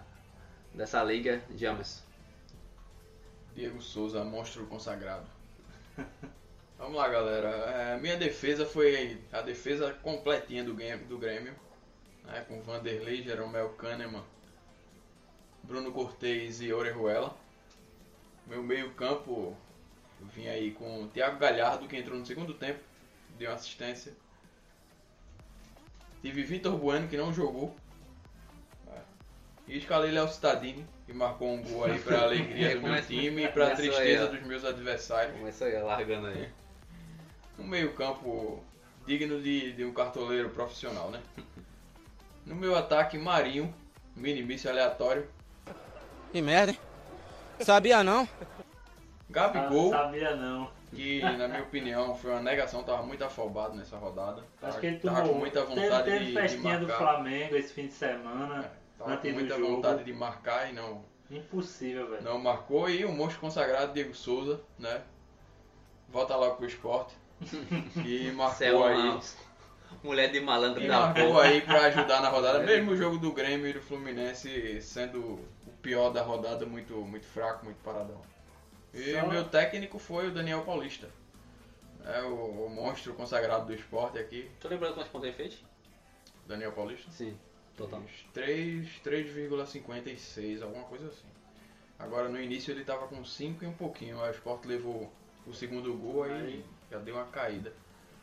dessa 0.74 1.04
liga, 1.04 1.42
James. 1.56 2.04
Diego 3.56 3.82
Souza, 3.82 4.24
monstro 4.24 4.66
consagrado. 4.68 5.26
Vamos 6.78 6.96
lá, 6.96 7.08
galera. 7.08 7.50
É, 7.50 7.98
minha 7.98 8.18
defesa 8.18 8.66
foi 8.66 9.20
a 9.32 9.42
defesa 9.42 9.94
completinha 10.04 10.64
do 10.64 10.74
do 10.74 11.18
Grêmio 11.18 11.56
né, 12.28 12.46
com 12.48 12.62
Vanderlei, 12.62 13.24
Jeromel 13.24 13.70
Kahneman, 13.70 14.24
Bruno 15.64 15.92
Cortez 15.92 16.62
e 16.62 16.72
Orejuela. 16.72 17.36
Meu 18.46 18.62
meio 18.62 18.94
campo, 18.94 19.56
eu 20.20 20.28
vim 20.28 20.48
aí 20.48 20.72
com 20.72 21.04
o 21.04 21.08
Thiago 21.08 21.38
Galhardo, 21.38 21.88
que 21.88 21.98
entrou 21.98 22.18
no 22.18 22.26
segundo 22.26 22.54
tempo, 22.54 22.80
deu 23.38 23.52
assistência. 23.52 24.14
Tive 26.22 26.44
Vitor 26.44 26.78
Bueno, 26.78 27.08
que 27.08 27.18
não 27.18 27.34
jogou. 27.34 27.76
E 29.68 29.78
escalei 29.78 30.12
Léo 30.12 30.30
Cittadini, 30.30 30.86
que 31.06 31.14
marcou 31.14 31.54
um 31.54 31.62
gol 31.62 31.86
aí 31.86 32.00
pra 32.00 32.22
alegria 32.22 32.76
do 32.76 32.82
meu 32.88 33.06
time 33.06 33.44
e 33.44 33.48
pra 33.50 33.68
aí, 33.68 33.76
tristeza 33.76 34.26
ó. 34.26 34.28
dos 34.28 34.42
meus 34.44 34.64
adversários. 34.64 35.38
Começa 35.38 35.66
aí, 35.66 35.78
largando 35.82 36.28
aí. 36.28 36.50
Um 37.60 37.66
meio 37.66 37.92
campo 37.94 38.64
digno 39.08 39.42
de, 39.42 39.74
de 39.74 39.84
um 39.84 39.92
cartoleiro 39.92 40.52
profissional, 40.52 41.10
né? 41.10 41.20
No 42.46 42.56
meu 42.56 42.76
ataque, 42.76 43.18
Marinho, 43.18 43.74
minimício 44.16 44.70
aleatório. 44.70 45.28
Que 46.32 46.40
merda, 46.40 46.74
hein? 46.74 46.80
Sabia 47.62 48.04
não? 48.04 48.30
Gabigol, 49.38 49.94
Ah, 49.94 49.98
sabia 49.98 50.36
não. 50.36 50.72
que 50.94 51.22
na 51.22 51.48
minha 51.48 51.62
opinião 51.64 52.16
foi 52.16 52.32
uma 52.32 52.42
negação, 52.42 52.84
tava 52.84 53.04
muito 53.04 53.24
afobado 53.24 53.76
nessa 53.76 53.98
rodada. 53.98 54.42
Acho 54.42 54.48
Tava, 54.62 54.80
que 54.80 54.86
ele 54.88 55.00
tava 55.00 55.18
tomou. 55.22 55.34
com 55.34 55.40
muita 55.40 55.62
teve 55.66 55.76
vontade 55.82 56.04
teve 56.06 56.20
de, 56.20 56.26
de 56.28 56.34
festinha 56.34 56.80
do 56.80 56.88
marcar. 56.88 56.98
Flamengo 56.98 57.56
esse 57.56 57.74
fim 57.74 57.88
de 57.88 57.94
semana. 57.94 58.64
É, 58.66 58.72
tava 58.98 59.18
com 59.18 59.28
do 59.28 59.34
muita 59.34 59.58
vontade 59.58 60.04
de 60.04 60.14
marcar 60.14 60.70
e 60.70 60.74
não, 60.74 61.04
Impossível, 61.30 62.10
velho. 62.10 62.24
não 62.24 62.40
marcou. 62.40 62.90
E 62.90 63.04
o 63.06 63.12
monstro 63.12 63.42
consagrado, 63.42 63.94
Diego 63.94 64.14
Souza, 64.16 64.60
né? 64.80 65.02
Volta 66.10 66.36
logo 66.36 66.56
pro 66.56 66.66
esporte. 66.66 67.14
E 68.04 68.32
marcou 68.32 68.56
Céu, 68.58 68.84
aí. 68.86 68.98
não. 68.98 69.20
Mulher 70.04 70.32
de 70.32 70.40
malandro 70.40 70.82
E 70.84 70.88
da 70.88 71.00
marcou 71.00 71.28
porra. 71.28 71.44
aí 71.44 71.62
pra 71.62 71.86
ajudar 71.88 72.22
na 72.22 72.30
rodada, 72.30 72.60
mesmo 72.66 72.92
o 72.92 72.96
jogo 72.98 73.18
do 73.18 73.32
Grêmio 73.34 73.68
e 73.68 73.74
do 73.74 73.82
Fluminense 73.82 74.82
sendo 74.82 75.20
o 75.22 75.72
pior 75.82 76.10
da 76.12 76.22
rodada, 76.22 76.66
muito, 76.66 76.94
muito 76.96 77.26
fraco, 77.26 77.66
muito 77.66 77.78
paradão. 77.84 78.22
E 78.98 79.14
Só- 79.14 79.26
o 79.26 79.30
meu 79.30 79.46
técnico 79.48 80.00
foi 80.00 80.28
o 80.28 80.32
Daniel 80.34 80.64
Paulista, 80.64 81.08
é 82.06 82.22
o, 82.24 82.66
o 82.66 82.70
monstro 82.70 83.14
consagrado 83.14 83.66
do 83.66 83.74
esporte 83.74 84.18
aqui, 84.18 84.50
Tô 84.60 84.68
lembrando 84.68 84.96
quantos 84.96 85.12
pontos 85.12 85.28
ele 85.28 85.38
fez? 85.38 85.64
Daniel 86.48 86.72
Paulista. 86.72 87.12
Sim, 87.12 87.38
total. 87.76 88.00
Uns 88.00 88.26
3, 88.34 88.88
3,56, 89.04 90.62
alguma 90.64 90.84
coisa 90.86 91.08
assim. 91.08 91.28
Agora 92.00 92.30
no 92.30 92.40
início 92.40 92.72
ele 92.72 92.84
tava 92.84 93.08
com 93.08 93.24
5 93.26 93.64
e 93.64 93.68
um 93.68 93.74
pouquinho, 93.74 94.22
aí 94.22 94.30
o 94.30 94.34
Sport 94.34 94.66
levou 94.66 95.12
o 95.46 95.54
segundo 95.54 95.94
gol 95.96 96.24
aí 96.24 96.32
Aí. 96.32 96.66
já 96.92 97.00
deu 97.00 97.16
uma 97.16 97.26
caída. 97.26 97.74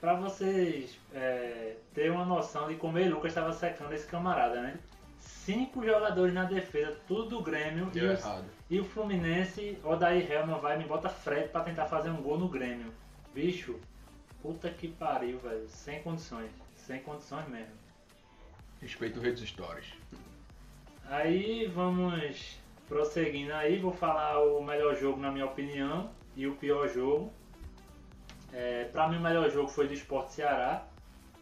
Pra 0.00 0.14
vocês 0.14 0.98
é, 1.12 1.76
terem 1.92 2.10
uma 2.10 2.24
noção 2.24 2.68
de 2.68 2.76
como 2.76 2.98
ele 2.98 3.08
Lucas 3.10 3.30
estava 3.32 3.52
secando 3.52 3.92
esse 3.92 4.06
camarada, 4.06 4.60
né? 4.62 4.78
Cinco 5.24 5.84
jogadores 5.84 6.32
na 6.32 6.44
defesa, 6.44 6.96
tudo 7.06 7.30
do 7.30 7.42
Grêmio. 7.42 7.86
Deu 7.86 8.04
e, 8.04 8.08
o, 8.08 8.12
errado. 8.12 8.44
e 8.70 8.80
o 8.80 8.84
Fluminense, 8.84 9.78
Odair 9.82 10.30
Helman 10.30 10.58
vai 10.58 10.76
e 10.76 10.78
me 10.78 10.84
bota 10.84 11.08
Fred 11.08 11.48
pra 11.48 11.62
tentar 11.62 11.86
fazer 11.86 12.10
um 12.10 12.22
gol 12.22 12.38
no 12.38 12.48
Grêmio. 12.48 12.92
Bicho, 13.34 13.78
puta 14.40 14.70
que 14.70 14.88
pariu, 14.88 15.38
velho. 15.38 15.68
Sem 15.68 16.02
condições. 16.02 16.50
Sem 16.76 17.00
condições 17.00 17.48
mesmo. 17.48 17.74
Respeito 18.80 19.20
redes 19.20 19.48
stories. 19.48 19.92
Aí 21.06 21.66
vamos 21.66 22.58
prosseguindo 22.88 23.52
aí, 23.52 23.78
vou 23.78 23.92
falar 23.92 24.42
o 24.42 24.62
melhor 24.62 24.94
jogo 24.94 25.20
na 25.20 25.30
minha 25.30 25.46
opinião 25.46 26.10
e 26.36 26.46
o 26.46 26.54
pior 26.56 26.88
jogo. 26.88 27.32
É, 28.52 28.84
para 28.84 29.08
mim 29.08 29.16
o 29.16 29.20
melhor 29.20 29.50
jogo 29.50 29.68
foi 29.68 29.88
do 29.88 29.94
Sport 29.94 30.28
Ceará, 30.28 30.86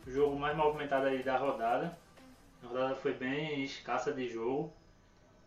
o 0.07 0.11
jogo 0.11 0.39
mais 0.39 0.57
movimentado 0.57 1.07
aí 1.07 1.23
da 1.23 1.37
rodada. 1.37 1.97
A 2.63 2.67
rodada 2.67 2.95
foi 2.95 3.13
bem 3.13 3.65
escassa 3.65 4.13
de 4.13 4.29
jogo, 4.29 4.73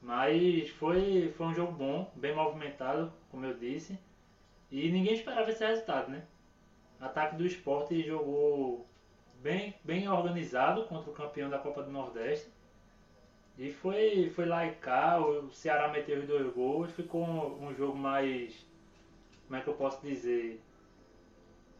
mas 0.01 0.69
foi, 0.71 1.33
foi 1.37 1.45
um 1.47 1.53
jogo 1.53 1.71
bom, 1.71 2.11
bem 2.15 2.35
movimentado, 2.35 3.11
como 3.31 3.45
eu 3.45 3.53
disse. 3.53 3.97
E 4.69 4.91
ninguém 4.91 5.13
esperava 5.13 5.49
esse 5.49 5.65
resultado, 5.65 6.11
né? 6.11 6.23
Ataque 6.99 7.35
do 7.35 7.45
esporte 7.45 8.01
jogou 8.03 8.85
bem, 9.41 9.75
bem 9.83 10.09
organizado 10.09 10.85
contra 10.85 11.09
o 11.09 11.13
campeão 11.13 11.49
da 11.49 11.59
Copa 11.59 11.83
do 11.83 11.91
Nordeste. 11.91 12.49
E 13.57 13.71
foi, 13.71 14.29
foi 14.31 14.45
lá 14.45 14.65
e 14.65 14.75
cá, 14.75 15.17
o 15.19 15.49
Ceará 15.51 15.87
meteu 15.87 16.19
os 16.19 16.27
dois 16.27 16.53
gols, 16.53 16.91
ficou 16.91 17.23
um, 17.23 17.67
um 17.67 17.73
jogo 17.73 17.97
mais. 17.97 18.65
Como 19.47 19.57
é 19.57 19.61
que 19.61 19.69
eu 19.69 19.75
posso 19.75 20.01
dizer? 20.05 20.61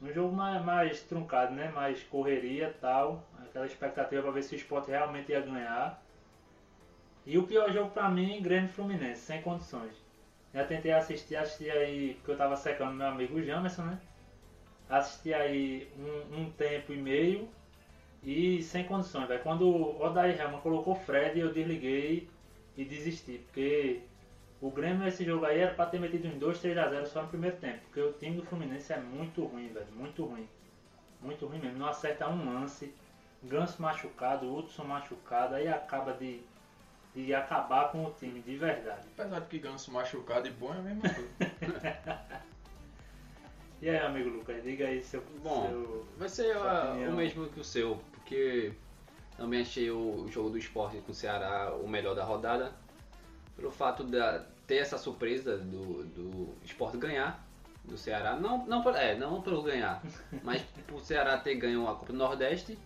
Um 0.01 0.11
jogo 0.11 0.35
mais, 0.35 0.63
mais 0.63 1.01
truncado, 1.01 1.53
né? 1.53 1.71
Mais 1.71 2.03
correria 2.03 2.75
tal. 2.81 3.23
Aquela 3.39 3.65
expectativa 3.65 4.21
para 4.21 4.31
ver 4.31 4.43
se 4.43 4.55
o 4.55 4.57
esporte 4.57 4.91
realmente 4.91 5.31
ia 5.31 5.41
ganhar. 5.41 6.01
E 7.25 7.37
o 7.37 7.43
pior 7.43 7.71
jogo 7.71 7.89
pra 7.89 8.09
mim, 8.09 8.41
Grêmio 8.41 8.69
Fluminense, 8.69 9.21
sem 9.21 9.41
condições. 9.41 9.93
Já 10.53 10.63
tentei 10.63 10.91
assistir, 10.91 11.35
assisti 11.35 11.69
aí, 11.69 12.13
porque 12.15 12.31
eu 12.31 12.37
tava 12.37 12.55
secando 12.55 12.93
meu 12.93 13.07
amigo 13.07 13.41
Jamerson, 13.41 13.83
né? 13.83 13.99
Assisti 14.87 15.33
aí 15.33 15.91
um, 15.97 16.41
um 16.41 16.51
tempo 16.51 16.93
e 16.93 16.97
meio 16.97 17.49
e 18.23 18.61
sem 18.61 18.83
condições, 18.85 19.27
velho. 19.27 19.41
Quando 19.41 19.67
o 19.67 20.01
Odair 20.01 20.39
Helman 20.39 20.61
colocou 20.61 20.95
Fred, 20.95 21.39
eu 21.39 21.51
desliguei 21.51 22.29
e 22.77 22.85
desisti, 22.85 23.39
porque 23.45 24.01
o 24.67 24.71
Grêmio 24.71 25.03
nesse 25.03 25.23
jogo 25.23 25.45
aí 25.45 25.59
era 25.59 25.73
pra 25.73 25.85
ter 25.85 25.99
metido 25.99 26.27
uns 26.27 26.35
2, 26.39 26.59
3 26.59 26.77
a 26.77 26.89
0 26.89 27.07
só 27.07 27.21
no 27.21 27.27
primeiro 27.27 27.57
tempo, 27.57 27.79
porque 27.85 28.01
o 28.01 28.13
time 28.13 28.37
do 28.37 28.45
Fluminense 28.45 28.91
é 28.93 28.97
muito 28.99 29.43
ruim, 29.45 29.67
velho, 29.69 29.87
muito 29.93 30.23
ruim. 30.25 30.47
Muito 31.21 31.45
ruim 31.45 31.59
mesmo, 31.59 31.77
não 31.79 31.87
acerta 31.87 32.27
um 32.29 32.53
lance, 32.53 32.93
Ganso 33.43 33.79
machucado, 33.81 34.51
Hudson 34.51 34.85
machucado, 34.85 35.53
aí 35.55 35.67
acaba 35.67 36.13
de, 36.13 36.41
de 37.13 37.33
acabar 37.33 37.91
com 37.91 38.03
o 38.05 38.11
time, 38.11 38.41
de 38.41 38.55
verdade. 38.57 39.07
Apesar 39.15 39.39
de 39.41 39.45
que 39.47 39.59
ganso 39.59 39.91
machucado 39.91 40.47
e 40.47 40.51
bom 40.51 40.73
é 40.73 40.77
a 40.77 40.81
mesma 40.81 41.03
coisa. 41.09 42.41
E 43.81 43.89
aí, 43.89 43.97
amigo 43.99 44.29
Lucas, 44.29 44.63
diga 44.63 44.87
aí 44.87 45.03
seu. 45.03 45.21
Bom, 45.43 45.67
seu- 45.67 46.07
vai 46.17 46.29
ser 46.29 46.55
o 46.57 47.11
mesmo 47.11 47.47
que 47.49 47.59
o 47.59 47.63
seu, 47.63 48.01
porque 48.13 48.71
também 49.37 49.61
achei 49.61 49.91
o 49.91 50.27
jogo 50.29 50.49
do 50.49 50.57
esporte 50.57 50.97
com 51.01 51.11
o 51.11 51.13
Ceará 51.13 51.71
o 51.75 51.87
melhor 51.87 52.15
da 52.15 52.23
rodada, 52.23 52.71
pelo 53.55 53.69
fato 53.69 54.03
de 54.03 54.17
ter 54.67 54.77
essa 54.77 54.97
surpresa 54.97 55.57
do, 55.57 56.03
do 56.03 56.55
esporte 56.63 56.97
ganhar 56.97 57.45
do 57.83 57.97
Ceará, 57.97 58.35
não, 58.35 58.65
não, 58.65 58.89
é, 58.95 59.15
não 59.15 59.41
pelo 59.41 59.61
ganhar, 59.61 60.01
mas 60.43 60.61
por 60.87 61.01
Ceará 61.01 61.37
ter 61.37 61.55
ganho 61.55 61.87
a 61.87 61.93
Copa 61.95 62.07
do 62.07 62.17
Nordeste 62.17 62.77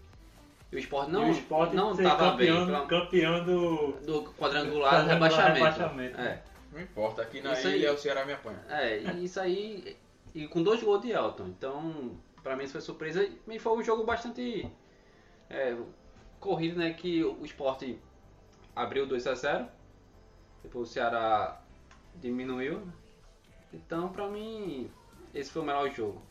e 0.71 0.75
o 0.75 0.79
esporte 0.79 1.11
não 1.11 1.27
e 1.27 1.31
o 1.31 1.33
Sport 1.33 1.73
não 1.73 1.91
estava 1.93 2.33
bem 2.33 2.47
campeão, 2.47 2.65
pela- 2.65 2.85
campeão 2.85 3.43
do. 3.43 3.91
do 4.05 4.23
quadrangular, 4.33 4.91
Quadrangular 4.91 5.07
rebaixamento. 5.07 5.55
rebaixamento. 5.57 6.21
É. 6.21 6.43
Não 6.71 6.79
importa, 6.81 7.23
aqui 7.23 7.41
na 7.41 7.53
Isso 7.53 7.67
aí. 7.67 7.79
ilha 7.79 7.93
o 7.93 7.97
Ceará 7.97 8.23
me 8.23 8.33
apanha. 8.33 8.63
É, 8.69 8.99
e 8.99 9.25
isso 9.25 9.39
aí. 9.39 9.97
E 10.35 10.47
com 10.47 10.61
dois 10.61 10.83
gols 10.83 11.01
de 11.01 11.11
Elton. 11.11 11.47
Então, 11.47 12.11
pra 12.43 12.55
mim 12.55 12.65
isso 12.65 12.73
foi 12.73 12.81
surpresa. 12.81 13.27
E 13.47 13.57
foi 13.57 13.77
um 13.79 13.83
jogo 13.83 14.03
bastante 14.03 14.69
é, 15.49 15.75
corrido, 16.39 16.77
né? 16.77 16.93
Que 16.93 17.23
o 17.23 17.43
esporte 17.43 17.99
abriu 18.75 19.07
2 19.07 19.25
a 19.25 19.33
0 19.33 19.67
Depois 20.61 20.87
o 20.87 20.91
Ceará 20.91 21.59
diminuiu. 22.15 22.81
Então, 23.73 24.09
pra 24.09 24.27
mim, 24.27 24.89
esse 25.33 25.51
foi 25.51 25.61
o 25.61 25.65
melhor 25.65 25.89
jogo. 25.91 26.21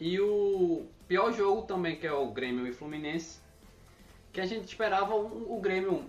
E 0.00 0.20
o 0.20 0.86
pior 1.08 1.32
jogo 1.32 1.62
também, 1.62 1.96
que 1.96 2.06
é 2.06 2.12
o 2.12 2.30
Grêmio 2.30 2.66
e 2.66 2.72
Fluminense. 2.72 3.40
Que 4.32 4.40
a 4.40 4.46
gente 4.46 4.66
esperava 4.66 5.14
o, 5.14 5.58
Grêmio 5.60 6.04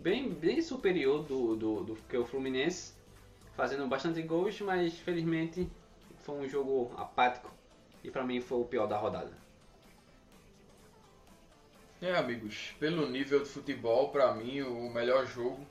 bem, 0.00 0.28
bem 0.28 0.60
superior 0.60 1.22
do, 1.24 1.56
do, 1.56 1.84
do 1.84 1.94
que 2.08 2.16
o 2.16 2.26
Fluminense 2.26 2.94
fazendo 3.54 3.86
bastante 3.86 4.20
gols, 4.22 4.60
mas 4.60 4.98
felizmente 4.98 5.68
foi 6.18 6.34
um 6.36 6.48
jogo 6.48 6.92
apático 6.96 7.50
e 8.04 8.10
pra 8.10 8.24
mim 8.24 8.40
foi 8.40 8.58
o 8.58 8.64
pior 8.64 8.86
da 8.86 8.96
rodada. 8.96 9.32
É, 12.00 12.16
amigos, 12.16 12.74
pelo 12.80 13.08
nível 13.08 13.42
de 13.42 13.48
futebol, 13.48 14.10
pra 14.10 14.34
mim 14.34 14.60
o 14.62 14.92
melhor 14.92 15.24
jogo 15.26 15.64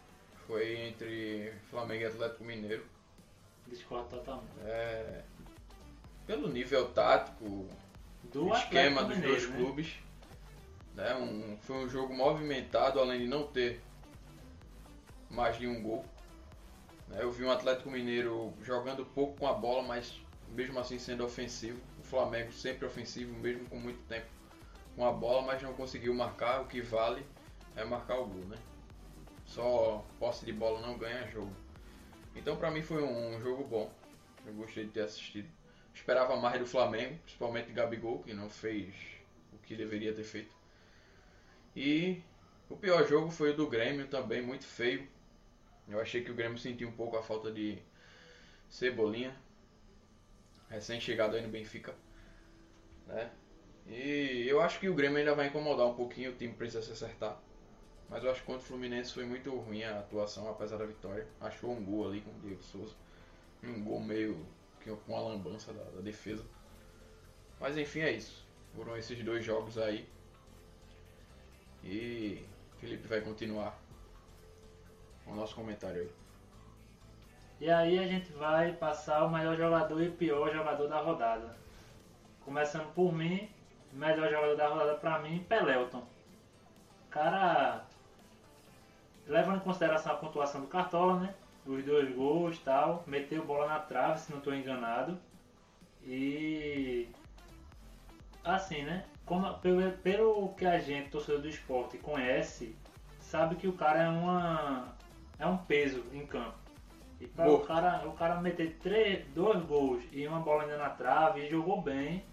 foi 0.47 0.79
entre 0.87 1.53
Flamengo 1.69 2.03
e 2.03 2.05
Atlético 2.05 2.43
Mineiro. 2.43 2.85
Discordo 3.67 4.09
totalmente. 4.09 4.51
É, 4.63 5.23
pelo 6.25 6.49
nível 6.49 6.89
tático, 6.89 7.67
Do 8.23 8.53
esquema 8.53 9.03
dos 9.03 9.17
Mineiro, 9.17 9.35
dois 9.35 9.49
né? 9.49 9.57
clubes. 9.57 9.95
Né? 10.95 11.15
Um, 11.15 11.57
foi 11.61 11.77
um 11.77 11.89
jogo 11.89 12.13
movimentado, 12.13 12.99
além 12.99 13.21
de 13.21 13.27
não 13.27 13.47
ter 13.47 13.81
mais 15.29 15.57
de 15.57 15.67
um 15.67 15.81
gol. 15.81 16.05
Né? 17.07 17.19
Eu 17.21 17.31
vi 17.31 17.43
um 17.43 17.51
Atlético 17.51 17.89
Mineiro 17.89 18.53
jogando 18.61 19.05
pouco 19.05 19.37
com 19.37 19.47
a 19.47 19.53
bola, 19.53 19.83
mas 19.83 20.21
mesmo 20.49 20.79
assim 20.79 20.99
sendo 20.99 21.25
ofensivo. 21.25 21.79
O 21.99 22.03
Flamengo 22.03 22.51
sempre 22.51 22.85
ofensivo, 22.85 23.33
mesmo 23.39 23.65
com 23.69 23.77
muito 23.77 23.99
tempo 24.07 24.27
com 24.95 25.05
a 25.05 25.11
bola, 25.11 25.41
mas 25.41 25.61
não 25.61 25.73
conseguiu 25.73 26.13
marcar. 26.13 26.61
O 26.61 26.67
que 26.67 26.81
vale 26.81 27.25
é 27.75 27.85
marcar 27.85 28.19
o 28.19 28.25
gol, 28.25 28.45
né? 28.45 28.57
Só 29.51 30.05
posse 30.17 30.45
de 30.45 30.53
bola 30.53 30.79
não 30.79 30.97
ganha 30.97 31.27
jogo. 31.27 31.53
Então 32.33 32.55
pra 32.55 32.71
mim 32.71 32.81
foi 32.81 33.03
um, 33.03 33.35
um 33.35 33.41
jogo 33.41 33.65
bom. 33.65 33.93
Eu 34.45 34.53
gostei 34.53 34.85
de 34.85 34.91
ter 34.91 35.01
assistido. 35.01 35.49
Esperava 35.93 36.37
mais 36.37 36.57
do 36.57 36.65
Flamengo, 36.65 37.19
principalmente 37.23 37.73
Gabigol, 37.73 38.23
que 38.23 38.33
não 38.33 38.49
fez 38.49 38.95
o 39.51 39.57
que 39.57 39.75
deveria 39.75 40.13
ter 40.13 40.23
feito. 40.23 40.55
E 41.75 42.21
o 42.69 42.77
pior 42.77 43.05
jogo 43.05 43.29
foi 43.29 43.51
o 43.51 43.53
do 43.53 43.67
Grêmio, 43.67 44.07
também 44.07 44.41
muito 44.41 44.65
feio. 44.65 45.05
Eu 45.85 45.99
achei 45.99 46.23
que 46.23 46.31
o 46.31 46.35
Grêmio 46.35 46.57
sentiu 46.57 46.87
um 46.87 46.93
pouco 46.93 47.17
a 47.17 47.21
falta 47.21 47.51
de 47.51 47.77
Cebolinha, 48.69 49.35
recém-chegado 50.69 51.35
aí 51.35 51.41
no 51.41 51.49
Benfica. 51.49 51.93
Né? 53.05 53.29
E 53.85 54.45
eu 54.47 54.61
acho 54.61 54.79
que 54.79 54.87
o 54.87 54.95
Grêmio 54.95 55.17
ainda 55.17 55.35
vai 55.35 55.47
incomodar 55.47 55.87
um 55.87 55.95
pouquinho, 55.95 56.31
o 56.31 56.35
time 56.35 56.53
precisa 56.53 56.81
se 56.81 56.93
acertar. 56.93 57.37
Mas 58.11 58.25
eu 58.25 58.29
acho 58.29 58.41
que 58.41 58.45
contra 58.45 58.61
o 58.61 58.65
Fluminense 58.65 59.13
foi 59.13 59.25
muito 59.25 59.55
ruim 59.55 59.83
a 59.83 59.99
atuação, 59.99 60.49
apesar 60.49 60.75
da 60.75 60.85
vitória. 60.85 61.25
Achou 61.39 61.71
um 61.71 61.81
gol 61.81 62.09
ali 62.09 62.19
com 62.19 62.29
o 62.29 62.39
Diego 62.41 62.61
Souza. 62.61 62.93
Um 63.63 63.81
gol 63.81 64.01
meio 64.01 64.45
com 65.05 65.15
a 65.15 65.21
lambança 65.21 65.71
da, 65.71 65.83
da 65.83 66.01
defesa. 66.01 66.43
Mas 67.57 67.77
enfim, 67.77 68.01
é 68.01 68.11
isso. 68.11 68.45
Foram 68.75 68.97
esses 68.97 69.23
dois 69.23 69.45
jogos 69.45 69.77
aí. 69.77 70.05
E 71.85 72.43
Felipe 72.79 73.07
vai 73.07 73.21
continuar 73.21 73.79
o 75.25 75.33
nosso 75.33 75.55
comentário 75.55 76.01
aí. 76.01 76.11
E 77.61 77.69
aí 77.69 77.97
a 77.97 78.07
gente 78.07 78.29
vai 78.33 78.73
passar 78.73 79.23
o 79.23 79.29
melhor 79.29 79.55
jogador 79.55 80.01
e 80.01 80.09
o 80.09 80.13
pior 80.13 80.51
jogador 80.51 80.87
da 80.89 80.99
rodada. 80.99 81.55
Começando 82.43 82.93
por 82.93 83.13
mim, 83.13 83.49
melhor 83.93 84.29
jogador 84.29 84.57
da 84.57 84.67
rodada 84.67 84.95
pra 84.95 85.19
mim, 85.19 85.45
Pelelton. 85.47 86.05
Cara, 87.09 87.85
levando 89.27 89.57
em 89.57 89.61
consideração 89.61 90.13
a 90.13 90.15
pontuação 90.15 90.61
do 90.61 90.67
Cartola, 90.67 91.19
né? 91.19 91.33
Os 91.65 91.83
dois 91.83 92.13
gols 92.15 92.57
e 92.57 92.59
tal, 92.61 93.03
meteu 93.05 93.45
bola 93.45 93.67
na 93.67 93.79
trave, 93.79 94.19
se 94.19 94.31
não 94.31 94.39
estou 94.39 94.53
enganado. 94.53 95.17
E 96.03 97.07
assim, 98.43 98.83
né? 98.83 99.05
Como, 99.25 99.53
pelo, 99.59 99.91
pelo 99.97 100.49
que 100.55 100.65
a 100.65 100.79
gente, 100.79 101.09
torcedor 101.09 101.41
do 101.41 101.47
esporte, 101.47 101.97
conhece, 101.97 102.75
sabe 103.19 103.55
que 103.55 103.67
o 103.67 103.73
cara 103.73 104.03
é 104.03 104.09
uma 104.09 104.95
é 105.39 105.45
um 105.45 105.57
peso 105.57 106.03
em 106.13 106.25
campo. 106.25 106.61
E 107.19 107.27
para 107.27 107.51
o 107.51 107.59
cara, 107.59 108.07
o 108.07 108.13
cara 108.13 108.41
meter 108.41 108.77
três, 108.81 109.25
dois 109.27 109.63
gols 109.63 110.03
e 110.11 110.27
uma 110.27 110.39
bola 110.39 110.63
ainda 110.63 110.77
na 110.77 110.89
trave 110.89 111.41
e 111.41 111.49
jogou 111.49 111.81
bem, 111.81 112.23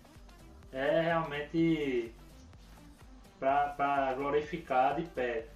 é 0.73 1.02
realmente 1.02 2.14
para 3.38 4.14
glorificar 4.14 4.97
de 4.97 5.02
pé. 5.02 5.47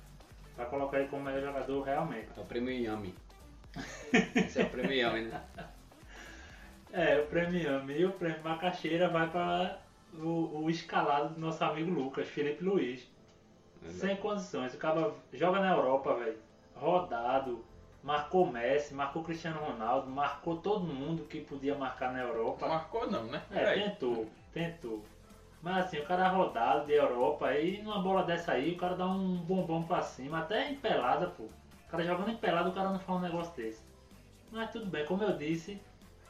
Para 0.56 0.66
colocar 0.66 0.98
ele 0.98 1.08
como 1.08 1.24
melhor 1.24 1.42
jogador 1.42 1.82
realmente. 1.82 2.28
É 2.36 2.40
o 2.40 2.44
prêmio 2.44 2.72
Yami. 2.72 3.14
Esse 4.34 4.60
é 4.60 4.64
o 4.64 4.70
prêmio 4.70 4.92
Yami, 4.92 5.22
né? 5.22 5.42
É, 6.94 7.18
o 7.20 7.26
prêmio 7.26 7.90
e 7.90 8.04
o 8.04 8.12
prêmio 8.12 8.44
Macaxeira 8.44 9.08
vai 9.08 9.26
para 9.30 9.78
o, 10.12 10.64
o 10.64 10.68
escalado 10.68 11.32
do 11.32 11.40
nosso 11.40 11.64
amigo 11.64 11.90
Lucas, 11.90 12.28
Felipe 12.28 12.62
Luiz. 12.62 13.10
Sem 13.88 14.14
condições. 14.16 14.74
O 14.74 14.78
cara 14.78 15.10
joga 15.32 15.58
na 15.60 15.72
Europa, 15.72 16.14
velho. 16.16 16.36
Rodado. 16.74 17.64
Marcou 18.02 18.50
Messi, 18.50 18.94
marcou 18.94 19.22
Cristiano 19.22 19.60
Ronaldo, 19.60 20.10
marcou 20.10 20.56
todo 20.56 20.84
mundo 20.84 21.24
que 21.24 21.40
podia 21.40 21.74
marcar 21.76 22.12
na 22.12 22.20
Europa. 22.20 22.66
Marcou 22.66 23.08
não, 23.08 23.24
né? 23.24 23.40
É, 23.52 23.74
tentou, 23.74 24.28
tentou. 24.52 25.04
Mas 25.62 25.86
assim, 25.86 25.98
o 25.98 26.04
cara 26.04 26.26
rodado 26.26 26.86
de 26.86 26.92
Europa, 26.92 27.46
aí 27.46 27.80
numa 27.82 28.00
bola 28.00 28.24
dessa 28.24 28.52
aí, 28.52 28.72
o 28.72 28.76
cara 28.76 28.96
dá 28.96 29.06
um 29.06 29.36
bombom 29.36 29.84
pra 29.84 30.02
cima, 30.02 30.40
até 30.40 30.68
em 30.68 30.74
pelada, 30.74 31.28
pô. 31.28 31.44
O 31.44 31.88
cara 31.88 32.04
jogando 32.04 32.30
em 32.30 32.36
pelado, 32.36 32.70
o 32.70 32.72
cara 32.72 32.90
não 32.90 32.98
fala 32.98 33.20
um 33.20 33.22
negócio 33.22 33.54
desse. 33.54 33.80
Mas 34.50 34.72
tudo 34.72 34.86
bem, 34.86 35.06
como 35.06 35.22
eu 35.22 35.36
disse, 35.36 35.80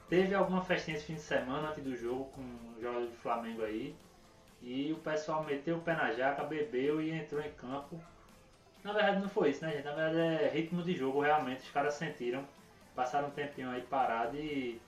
teve 0.09 0.35
alguma 0.35 0.63
festinha 0.63 0.97
esse 0.97 1.07
fim 1.07 1.15
de 1.15 1.23
semana 1.23 1.71
antes 1.71 1.83
do 1.83 1.97
jogo 1.97 2.27
com 2.27 2.43
o 2.43 2.81
jogador 2.81 3.07
do 3.07 3.17
Flamengo 3.17 3.65
aí. 3.65 3.97
E 4.61 4.93
o 4.93 4.99
pessoal 4.99 5.43
meteu 5.43 5.79
o 5.79 5.81
pé 5.81 5.95
na 5.95 6.13
jaca, 6.13 6.45
bebeu 6.45 7.01
e 7.01 7.11
entrou 7.11 7.41
em 7.41 7.51
campo. 7.53 7.99
Na 8.85 8.93
verdade 8.93 9.21
não 9.21 9.29
foi 9.31 9.51
isso, 9.51 9.65
né 9.65 9.73
gente? 9.73 9.85
Na 9.85 9.95
verdade 9.95 10.19
é 10.19 10.51
ritmo 10.53 10.83
de 10.83 10.95
jogo 10.95 11.21
realmente, 11.21 11.63
os 11.63 11.71
caras 11.71 11.95
sentiram. 11.95 12.45
Passaram 12.95 13.29
um 13.29 13.33
tempinho 13.33 13.71
aí 13.71 13.81
parado 13.81 14.37
e 14.37 14.79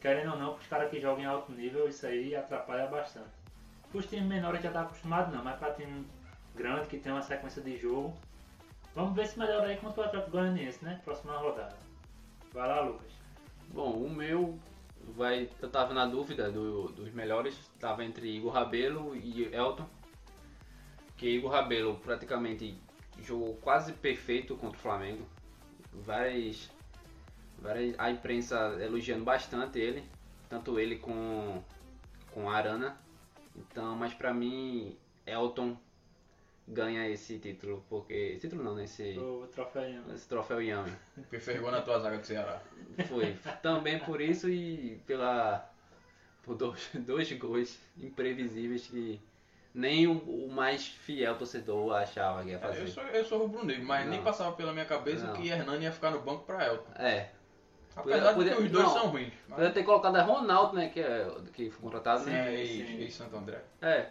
querendo 0.00 0.32
ou 0.32 0.38
não, 0.38 0.54
os 0.54 0.66
caras 0.66 0.90
que 0.90 1.00
jogam 1.00 1.22
em 1.22 1.26
alto 1.26 1.52
nível, 1.52 1.88
isso 1.88 2.04
aí 2.04 2.34
atrapalha 2.34 2.88
bastante. 2.88 3.41
Os 3.94 4.06
times 4.06 4.26
menores 4.26 4.62
já 4.62 4.70
tá 4.70 4.82
acostumado 4.82 5.34
não, 5.34 5.44
mas 5.44 5.58
para 5.58 5.74
time 5.74 6.06
grande 6.54 6.86
que 6.88 6.98
tem 6.98 7.12
uma 7.12 7.22
sequência 7.22 7.60
de 7.62 7.76
jogo, 7.76 8.14
vamos 8.94 9.14
ver 9.14 9.26
se 9.26 9.38
melhora 9.38 9.66
aí 9.66 9.76
contra 9.76 10.02
o 10.02 10.04
Atlético 10.04 10.30
Goianiense, 10.32 10.84
né? 10.84 11.00
Próxima 11.04 11.36
rodada. 11.36 11.76
Vai 12.52 12.68
lá, 12.68 12.80
Lucas. 12.80 13.12
Bom, 13.68 13.92
o 13.92 14.10
meu 14.10 14.58
vai. 15.16 15.48
Eu 15.60 15.70
tava 15.70 15.92
na 15.94 16.06
dúvida 16.06 16.50
do- 16.50 16.88
dos 16.88 17.12
melhores, 17.12 17.58
tava 17.78 18.04
entre 18.04 18.28
Igor 18.34 18.52
Rabelo 18.52 19.14
e 19.16 19.44
Elton. 19.54 19.86
Que 21.16 21.28
Igor 21.28 21.50
Rabelo 21.50 21.96
praticamente 21.96 22.76
jogou 23.22 23.54
quase 23.56 23.92
perfeito 23.92 24.56
contra 24.56 24.78
o 24.78 24.82
Flamengo. 24.82 25.26
Várias, 25.92 26.70
várias, 27.58 27.94
a 27.98 28.10
imprensa 28.10 28.56
elogiando 28.80 29.24
bastante 29.24 29.78
ele, 29.78 30.02
tanto 30.48 30.78
ele 30.80 30.96
com, 30.96 31.62
com 32.32 32.50
a 32.50 32.56
Arana. 32.56 32.96
Então, 33.56 33.94
mas 33.96 34.14
pra 34.14 34.32
mim, 34.32 34.96
Elton 35.26 35.76
ganha 36.66 37.08
esse 37.08 37.38
título, 37.38 37.84
porque. 37.88 38.38
Título 38.40 38.62
não, 38.62 38.74
né? 38.74 38.84
Esse, 38.84 39.18
O 39.18 39.46
troféu. 39.52 40.02
esse 40.14 40.28
troféu 40.28 40.62
Yami. 40.62 40.92
Porque 41.14 41.38
ferrou 41.40 41.70
na 41.70 41.82
tua 41.82 41.98
zaga 41.98 42.18
do 42.18 42.26
Ceará. 42.26 42.62
Foi. 43.08 43.36
Também 43.62 43.98
por 43.98 44.20
isso 44.20 44.48
e 44.48 45.00
pela 45.06 45.68
por 46.42 46.54
dois, 46.56 46.90
dois 46.94 47.30
gols 47.32 47.78
imprevisíveis 47.98 48.86
que 48.88 49.20
nem 49.74 50.06
o, 50.06 50.18
o 50.18 50.50
mais 50.52 50.86
fiel 50.86 51.36
torcedor 51.38 51.94
achava 51.94 52.42
que 52.42 52.50
ia 52.50 52.56
É, 52.56 52.58
fazer. 52.58 52.82
eu 52.82 52.86
sou, 52.88 53.02
eu 53.04 53.24
sou 53.24 53.38
rubro-negro, 53.38 53.84
mas 53.86 54.06
nem 54.08 54.18
Não. 54.18 54.24
passava 54.24 54.52
pela 54.56 54.72
minha 54.72 54.84
cabeça 54.84 55.26
Não. 55.28 55.34
que 55.34 55.48
Hernani 55.48 55.84
ia 55.84 55.92
ficar 55.92 56.10
no 56.10 56.20
banco 56.20 56.44
pra 56.44 56.66
Elton. 56.66 56.92
É. 56.96 57.30
Apesar 57.94 58.34
Podia- 58.34 58.50
de 58.52 58.56
que 58.58 58.62
os 58.64 58.70
dois 58.70 58.84
não. 58.84 58.92
são 58.92 59.06
ruins. 59.08 59.32
mas- 59.48 59.58
Podia 59.58 59.72
ter 59.72 59.82
colocado 59.84 60.16
a 60.16 60.22
Ronaldo, 60.22 60.76
né? 60.76 60.88
Que, 60.88 61.00
é, 61.00 61.30
que 61.52 61.70
foi 61.70 61.82
contratado, 61.82 62.24
né? 62.24 62.54
É, 62.62 62.66
sim. 62.66 62.72
e, 62.82 63.06
e 63.06 63.10
Santo 63.10 63.36
André. 63.36 63.60
É. 63.80 64.06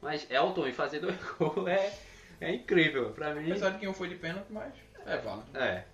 Mas 0.00 0.30
Elton 0.30 0.66
e 0.66 0.72
fazer 0.72 1.00
dois 1.00 1.16
gols 1.38 1.66
é, 1.68 1.92
é 2.40 2.54
incrível. 2.54 3.10
Pra 3.12 3.34
mim. 3.34 3.50
Apesar 3.50 3.70
de 3.70 3.78
que 3.78 3.88
um 3.88 3.92
foi 3.92 4.08
de 4.08 4.14
pênalti, 4.14 4.46
mas 4.50 4.72
é 5.04 5.16
válido. 5.18 5.46
É. 5.58 5.84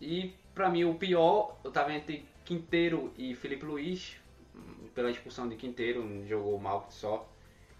E 0.00 0.34
pra 0.54 0.68
mim 0.68 0.84
o 0.84 0.94
pior, 0.94 1.56
eu 1.62 1.70
tava 1.70 1.92
entre 1.92 2.26
Quinteiro 2.44 3.12
e 3.16 3.34
Felipe 3.34 3.64
Luiz. 3.64 4.16
Pela 4.94 5.10
expulsão 5.10 5.48
de 5.48 5.56
Quinteiro, 5.56 6.26
jogou 6.26 6.58
mal 6.58 6.86
só. 6.90 7.26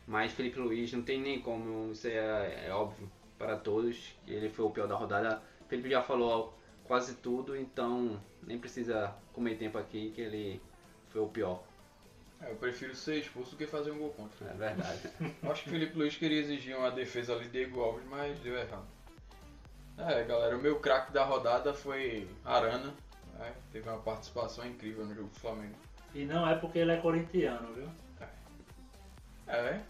Mas 0.07 0.33
Felipe 0.33 0.59
Luiz 0.59 0.93
não 0.93 1.03
tem 1.03 1.21
nem 1.21 1.41
como, 1.41 1.93
isso 1.93 2.07
é, 2.09 2.67
é 2.69 2.71
óbvio 2.73 3.11
para 3.39 3.57
todos. 3.57 4.15
Ele 4.27 4.49
foi 4.49 4.65
o 4.65 4.71
pior 4.71 4.87
da 4.87 4.95
rodada. 4.95 5.43
Felipe 5.69 5.91
já 5.91 6.03
falou 6.03 6.57
quase 6.85 7.15
tudo, 7.17 7.57
então 7.57 8.21
nem 8.43 8.59
precisa 8.59 9.15
comer 9.33 9.57
tempo 9.57 9.79
aqui 9.79 10.11
que 10.15 10.21
ele 10.21 10.61
foi 11.11 11.21
o 11.23 11.29
pior. 11.29 11.63
É, 12.41 12.51
eu 12.51 12.57
prefiro 12.57 12.95
ser 12.95 13.19
expulso 13.19 13.53
do 13.53 13.57
que 13.57 13.67
fazer 13.67 13.93
um 13.93 13.99
gol 13.99 14.11
contra. 14.11 14.49
É 14.49 14.55
verdade. 14.55 15.01
Eu 15.43 15.53
Acho 15.53 15.63
que 15.63 15.69
o 15.69 15.73
Felipe 15.73 15.97
Luiz 15.97 16.17
queria 16.17 16.41
exigir 16.41 16.77
uma 16.77 16.91
defesa 16.91 17.35
ali 17.35 17.45
de 17.45 17.51
Diego 17.51 17.81
Alves, 17.81 18.05
mas 18.11 18.37
deu 18.41 18.57
errado. 18.57 18.87
É, 19.97 20.25
galera, 20.25 20.57
o 20.57 20.61
meu 20.61 20.81
craque 20.81 21.13
da 21.13 21.23
rodada 21.25 21.73
foi 21.73 22.29
Arana. 22.45 22.93
né? 23.39 23.53
Teve 23.71 23.89
uma 23.89 23.99
participação 23.99 24.67
incrível 24.67 25.05
no 25.05 25.15
jogo 25.15 25.29
do 25.29 25.39
Flamengo. 25.39 25.75
E 26.15 26.25
não 26.25 26.49
é 26.49 26.57
porque 26.57 26.79
ele 26.81 26.91
é 26.93 26.97
corintiano, 26.97 27.73
viu? 27.75 27.89
É, 29.47 29.81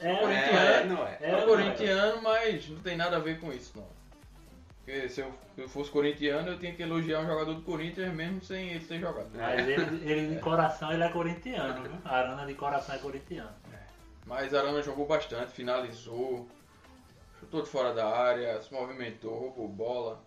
É, 0.00 0.16
corintiano. 0.16 0.94
não 0.94 1.06
é. 1.06 1.18
É, 1.20 1.28
é 1.28 1.32
não 1.32 1.38
é. 1.40 1.44
corintiano, 1.44 2.22
mas 2.22 2.68
não 2.68 2.80
tem 2.80 2.96
nada 2.96 3.16
a 3.16 3.20
ver 3.20 3.38
com 3.40 3.52
isso, 3.52 3.72
não. 3.76 3.97
Porque 4.88 5.06
se 5.10 5.20
eu, 5.20 5.30
se 5.54 5.60
eu 5.60 5.68
fosse 5.68 5.90
corintiano, 5.90 6.48
eu 6.48 6.58
tinha 6.58 6.72
que 6.72 6.82
elogiar 6.82 7.20
um 7.20 7.26
jogador 7.26 7.52
do 7.52 7.60
Corinthians 7.60 8.10
mesmo 8.14 8.42
sem 8.42 8.70
ele 8.70 8.86
ter 8.86 8.98
jogado. 8.98 9.28
Mas 9.34 9.68
ele, 9.68 10.10
ele 10.10 10.34
de 10.34 10.40
coração 10.40 10.90
ele 10.90 11.02
é 11.02 11.10
corintiano, 11.10 11.82
viu? 11.82 11.92
Arana 12.06 12.46
de 12.46 12.54
coração 12.54 12.94
é 12.94 12.98
corintiano. 12.98 13.54
Mas 14.24 14.54
Arana 14.54 14.80
jogou 14.80 15.06
bastante, 15.06 15.52
finalizou, 15.52 16.48
chutou 17.38 17.60
de 17.60 17.68
fora 17.68 17.92
da 17.92 18.08
área, 18.08 18.62
se 18.62 18.72
movimentou, 18.72 19.38
roubou 19.38 19.68
bola, 19.68 20.22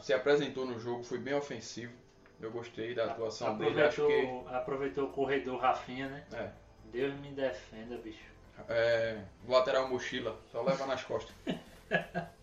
se 0.00 0.12
apresentou 0.12 0.66
no 0.66 0.80
jogo, 0.80 1.04
foi 1.04 1.18
bem 1.18 1.34
ofensivo. 1.34 1.92
Eu 2.40 2.50
gostei 2.50 2.92
da 2.92 3.04
atuação 3.04 3.56
dele, 3.56 3.80
acho 3.84 4.02
Aproveitou, 4.02 4.42
que 4.42 4.54
aproveitou 4.54 5.04
o 5.04 5.12
corredor 5.12 5.60
Rafinha, 5.60 6.08
né? 6.08 6.24
é, 6.32 6.50
Deus 6.90 7.14
me 7.20 7.30
defenda, 7.30 7.96
bicho. 7.98 8.32
é, 8.68 9.22
lateral 9.46 9.88
mochila, 9.88 10.36
só 10.50 10.60
leva 10.60 10.86
nas 10.86 11.04
costas. 11.04 11.32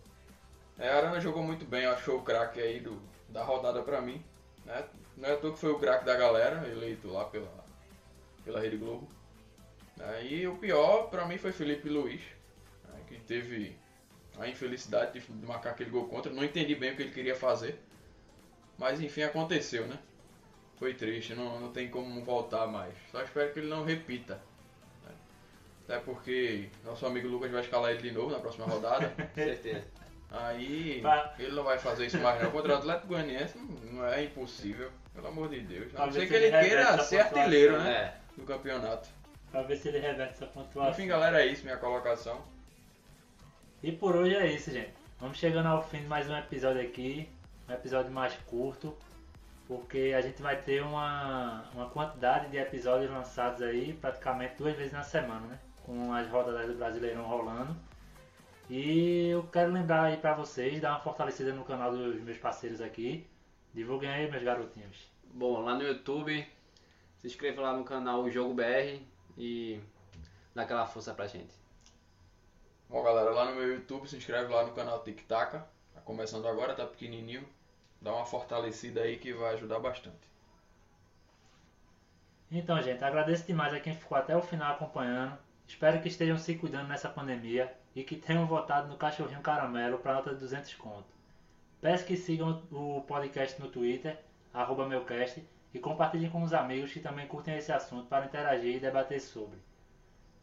É, 0.78 0.90
a 0.90 0.98
Arana 0.98 1.20
jogou 1.22 1.44
muito 1.44 1.66
bem, 1.66 1.84
eu 1.84 1.92
acho 1.92 2.00
que 2.00 2.06
foi 2.06 2.16
o 2.16 2.22
craque 2.22 2.60
aí 2.60 2.80
do, 2.80 3.02
da 3.30 3.44
rodada 3.44 3.82
pra 3.84 4.02
mim. 4.02 4.24
Né? 4.66 4.84
Não 5.18 5.30
é 5.30 5.34
à 5.34 5.38
toa 5.38 5.54
que 5.54 5.60
foi 5.60 5.72
o 5.72 5.80
craque 5.80 6.06
da 6.06 6.16
galera, 6.16 6.68
eleito 6.68 7.08
lá 7.10 7.26
pela, 7.26 7.52
pela 8.44 8.60
Rede 8.60 8.78
Globo. 8.78 9.08
Aí 10.00 10.48
o 10.48 10.58
pior 10.58 11.10
pra 11.10 11.26
mim 11.28 11.38
foi 11.38 11.52
Felipe 11.52 11.88
Luiz, 11.88 12.22
né, 12.90 13.00
que 13.08 13.20
teve 13.20 13.78
a 14.40 14.48
infelicidade 14.48 15.20
de 15.20 15.26
de 15.26 15.46
marcar 15.46 15.72
aquele 15.72 15.92
gol 15.92 16.08
contra. 16.08 16.32
Não 16.34 16.44
entendi 16.44 16.74
bem 16.76 16.94
o 16.94 16.96
que 16.96 17.04
ele 17.04 17.12
queria 17.12 17.36
fazer. 17.36 17.80
Mas 18.78 19.00
enfim, 19.00 19.22
aconteceu, 19.22 19.86
né? 19.86 20.00
Foi 20.78 20.96
triste, 20.96 21.36
não, 21.36 21.60
não 21.60 21.72
tem 21.72 21.90
como 21.90 22.24
voltar 22.26 22.66
mais. 22.66 22.96
Só 23.12 23.22
espero 23.22 23.54
que 23.54 23.60
ele 23.60 23.70
não 23.70 23.84
repita. 23.86 24.42
né? 25.06 25.12
Até 25.84 26.00
porque 26.00 26.70
nosso 26.84 27.06
amigo 27.06 27.28
Lucas 27.28 27.52
vai 27.52 27.62
escalar 27.62 27.92
ele 27.92 28.02
de 28.02 28.12
novo 28.12 28.32
na 28.32 28.40
próxima 28.40 28.66
rodada. 28.66 29.14
Certeza. 29.36 29.86
Aí 30.32 31.00
Vai. 31.02 31.32
ele 31.38 31.56
não 31.56 31.64
vai 31.64 31.78
fazer 31.78 32.08
isso 32.08 32.20
mais 32.20 32.42
não. 32.42 32.50
Contra 32.52 32.74
o 32.74 32.78
Atlético 32.78 33.08
Goianiense 33.08 33.58
não 33.92 34.06
é 34.06 34.24
impossível, 34.24 34.92
pelo 35.14 35.28
amor 35.28 35.50
de 35.50 35.62
Deus. 35.62 35.94
A 35.96 36.08
não 36.08 36.14
ser 36.14 36.28
que 36.28 36.34
ele 36.34 36.46
ele 36.46 36.60
queira 36.60 36.98
ser 37.04 37.20
artilheiro, 37.20 37.80
né? 37.80 37.92
É. 37.92 38.18
Do 38.36 38.44
campeonato. 38.44 39.10
Pra 39.52 39.62
ver 39.62 39.78
se 39.78 39.90
ele 39.90 40.00
reverte 40.00 40.34
essa 40.34 40.48
pontuação. 40.48 40.92
Enfim, 40.92 41.08
galera, 41.08 41.44
é 41.44 41.46
isso, 41.46 41.64
minha 41.64 41.78
colocação. 41.78 42.42
E 43.84 43.92
por 43.92 44.16
hoje 44.16 44.36
é 44.36 44.48
isso, 44.48 44.72
gente. 44.72 44.94
Vamos 45.20 45.38
chegando 45.38 45.68
ao 45.68 45.84
fim 45.84 46.00
de 46.00 46.08
mais 46.08 46.28
um 46.28 46.36
episódio 46.36 46.82
aqui. 46.82 47.30
Um 47.70 47.74
episódio 47.74 48.12
mais 48.12 48.34
curto. 48.48 48.98
Porque 49.68 50.14
a 50.18 50.22
gente 50.22 50.42
vai 50.42 50.56
ter 50.56 50.82
uma, 50.82 51.64
uma 51.74 51.90
quantidade 51.90 52.50
de 52.50 52.58
episódios 52.58 53.12
lançados 53.12 53.62
aí 53.62 53.94
praticamente 53.94 54.56
duas 54.58 54.76
vezes 54.76 54.92
na 54.92 55.04
semana, 55.04 55.46
né? 55.46 55.60
Com 55.86 56.12
as 56.12 56.28
rodadas 56.30 56.66
do 56.68 56.74
Brasileirão 56.74 57.24
rolando. 57.24 57.76
E 58.70 59.28
eu 59.28 59.44
quero 59.44 59.72
lembrar 59.72 60.04
aí 60.04 60.18
pra 60.18 60.34
vocês, 60.34 60.80
dar 60.80 60.92
uma 60.92 61.00
fortalecida 61.00 61.54
no 61.54 61.66
canal 61.66 61.92
dos 61.92 62.22
meus 62.22 62.38
parceiros 62.38 62.80
aqui. 62.80 63.28
Divulguem 63.74 64.10
aí, 64.10 64.32
meus 64.32 64.44
garotinhos. 64.44 65.12
Bom, 65.26 65.62
lá 65.62 65.76
no 65.76 65.84
YouTube, 65.84 66.48
se 67.18 67.28
inscreva 67.28 67.62
lá 67.62 67.74
no 67.74 67.84
canal 67.84 68.30
Jogo 68.30 68.54
BR 68.54 69.02
e 69.38 69.82
dá 70.56 70.64
aquela 70.64 70.86
força 70.86 71.14
pra 71.14 71.28
gente. 71.28 71.54
Bom, 72.90 73.04
galera, 73.04 73.32
lá 73.32 73.46
no 73.46 73.56
meu 73.56 73.74
YouTube, 73.74 74.08
se 74.08 74.16
inscreve 74.16 74.54
lá 74.54 74.66
no 74.66 74.74
canal 74.74 75.04
Tic 75.04 75.22
Taca. 75.28 75.68
Tá 75.94 76.02
começando 76.02 76.48
agora, 76.48 76.76
tá 76.76 76.86
pequenininho. 76.86 77.46
Dá 78.02 78.14
uma 78.14 78.26
fortalecida 78.26 79.02
aí 79.02 79.18
que 79.18 79.34
vai 79.34 79.56
ajudar 79.56 79.80
bastante. 79.80 80.32
Então, 82.52 82.82
gente, 82.82 83.04
agradeço 83.04 83.48
demais 83.48 83.74
a 83.74 83.80
quem 83.80 83.96
ficou 83.96 84.18
até 84.18 84.38
o 84.38 84.42
final 84.42 84.74
acompanhando. 84.74 85.38
Espero 85.68 86.02
que 86.02 86.08
estejam 86.08 86.38
se 86.38 86.56
cuidando 86.56 86.88
nessa 86.88 87.10
pandemia 87.10 87.74
e 87.96 88.04
que 88.04 88.16
tenham 88.16 88.46
votado 88.46 88.88
no 88.88 88.98
Cachorrinho 88.98 89.42
Caramelo 89.42 90.00
para 90.00 90.14
nota 90.14 90.34
de 90.34 90.40
200 90.40 90.76
conto. 90.76 91.14
Peço 91.82 92.06
que 92.06 92.16
sigam 92.16 92.64
o 92.72 93.02
podcast 93.02 93.60
no 93.62 93.70
Twitter, 93.70 94.18
arroba 94.54 94.88
meucast, 94.88 95.44
e 95.74 95.80
compartilhem 95.80 96.30
com 96.30 96.44
os 96.44 96.54
amigos 96.54 96.94
que 96.94 97.00
também 97.00 97.28
curtem 97.28 97.58
esse 97.58 97.72
assunto 97.72 98.08
para 98.08 98.26
interagir 98.26 98.76
e 98.76 98.80
debater 98.80 99.20
sobre. 99.20 99.58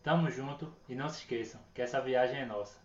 Tamo 0.03 0.31
junto 0.31 0.73
e 0.89 0.95
não 0.95 1.09
se 1.09 1.21
esqueçam 1.21 1.61
que 1.75 1.83
essa 1.83 2.01
viagem 2.01 2.41
é 2.41 2.47
nossa. 2.47 2.79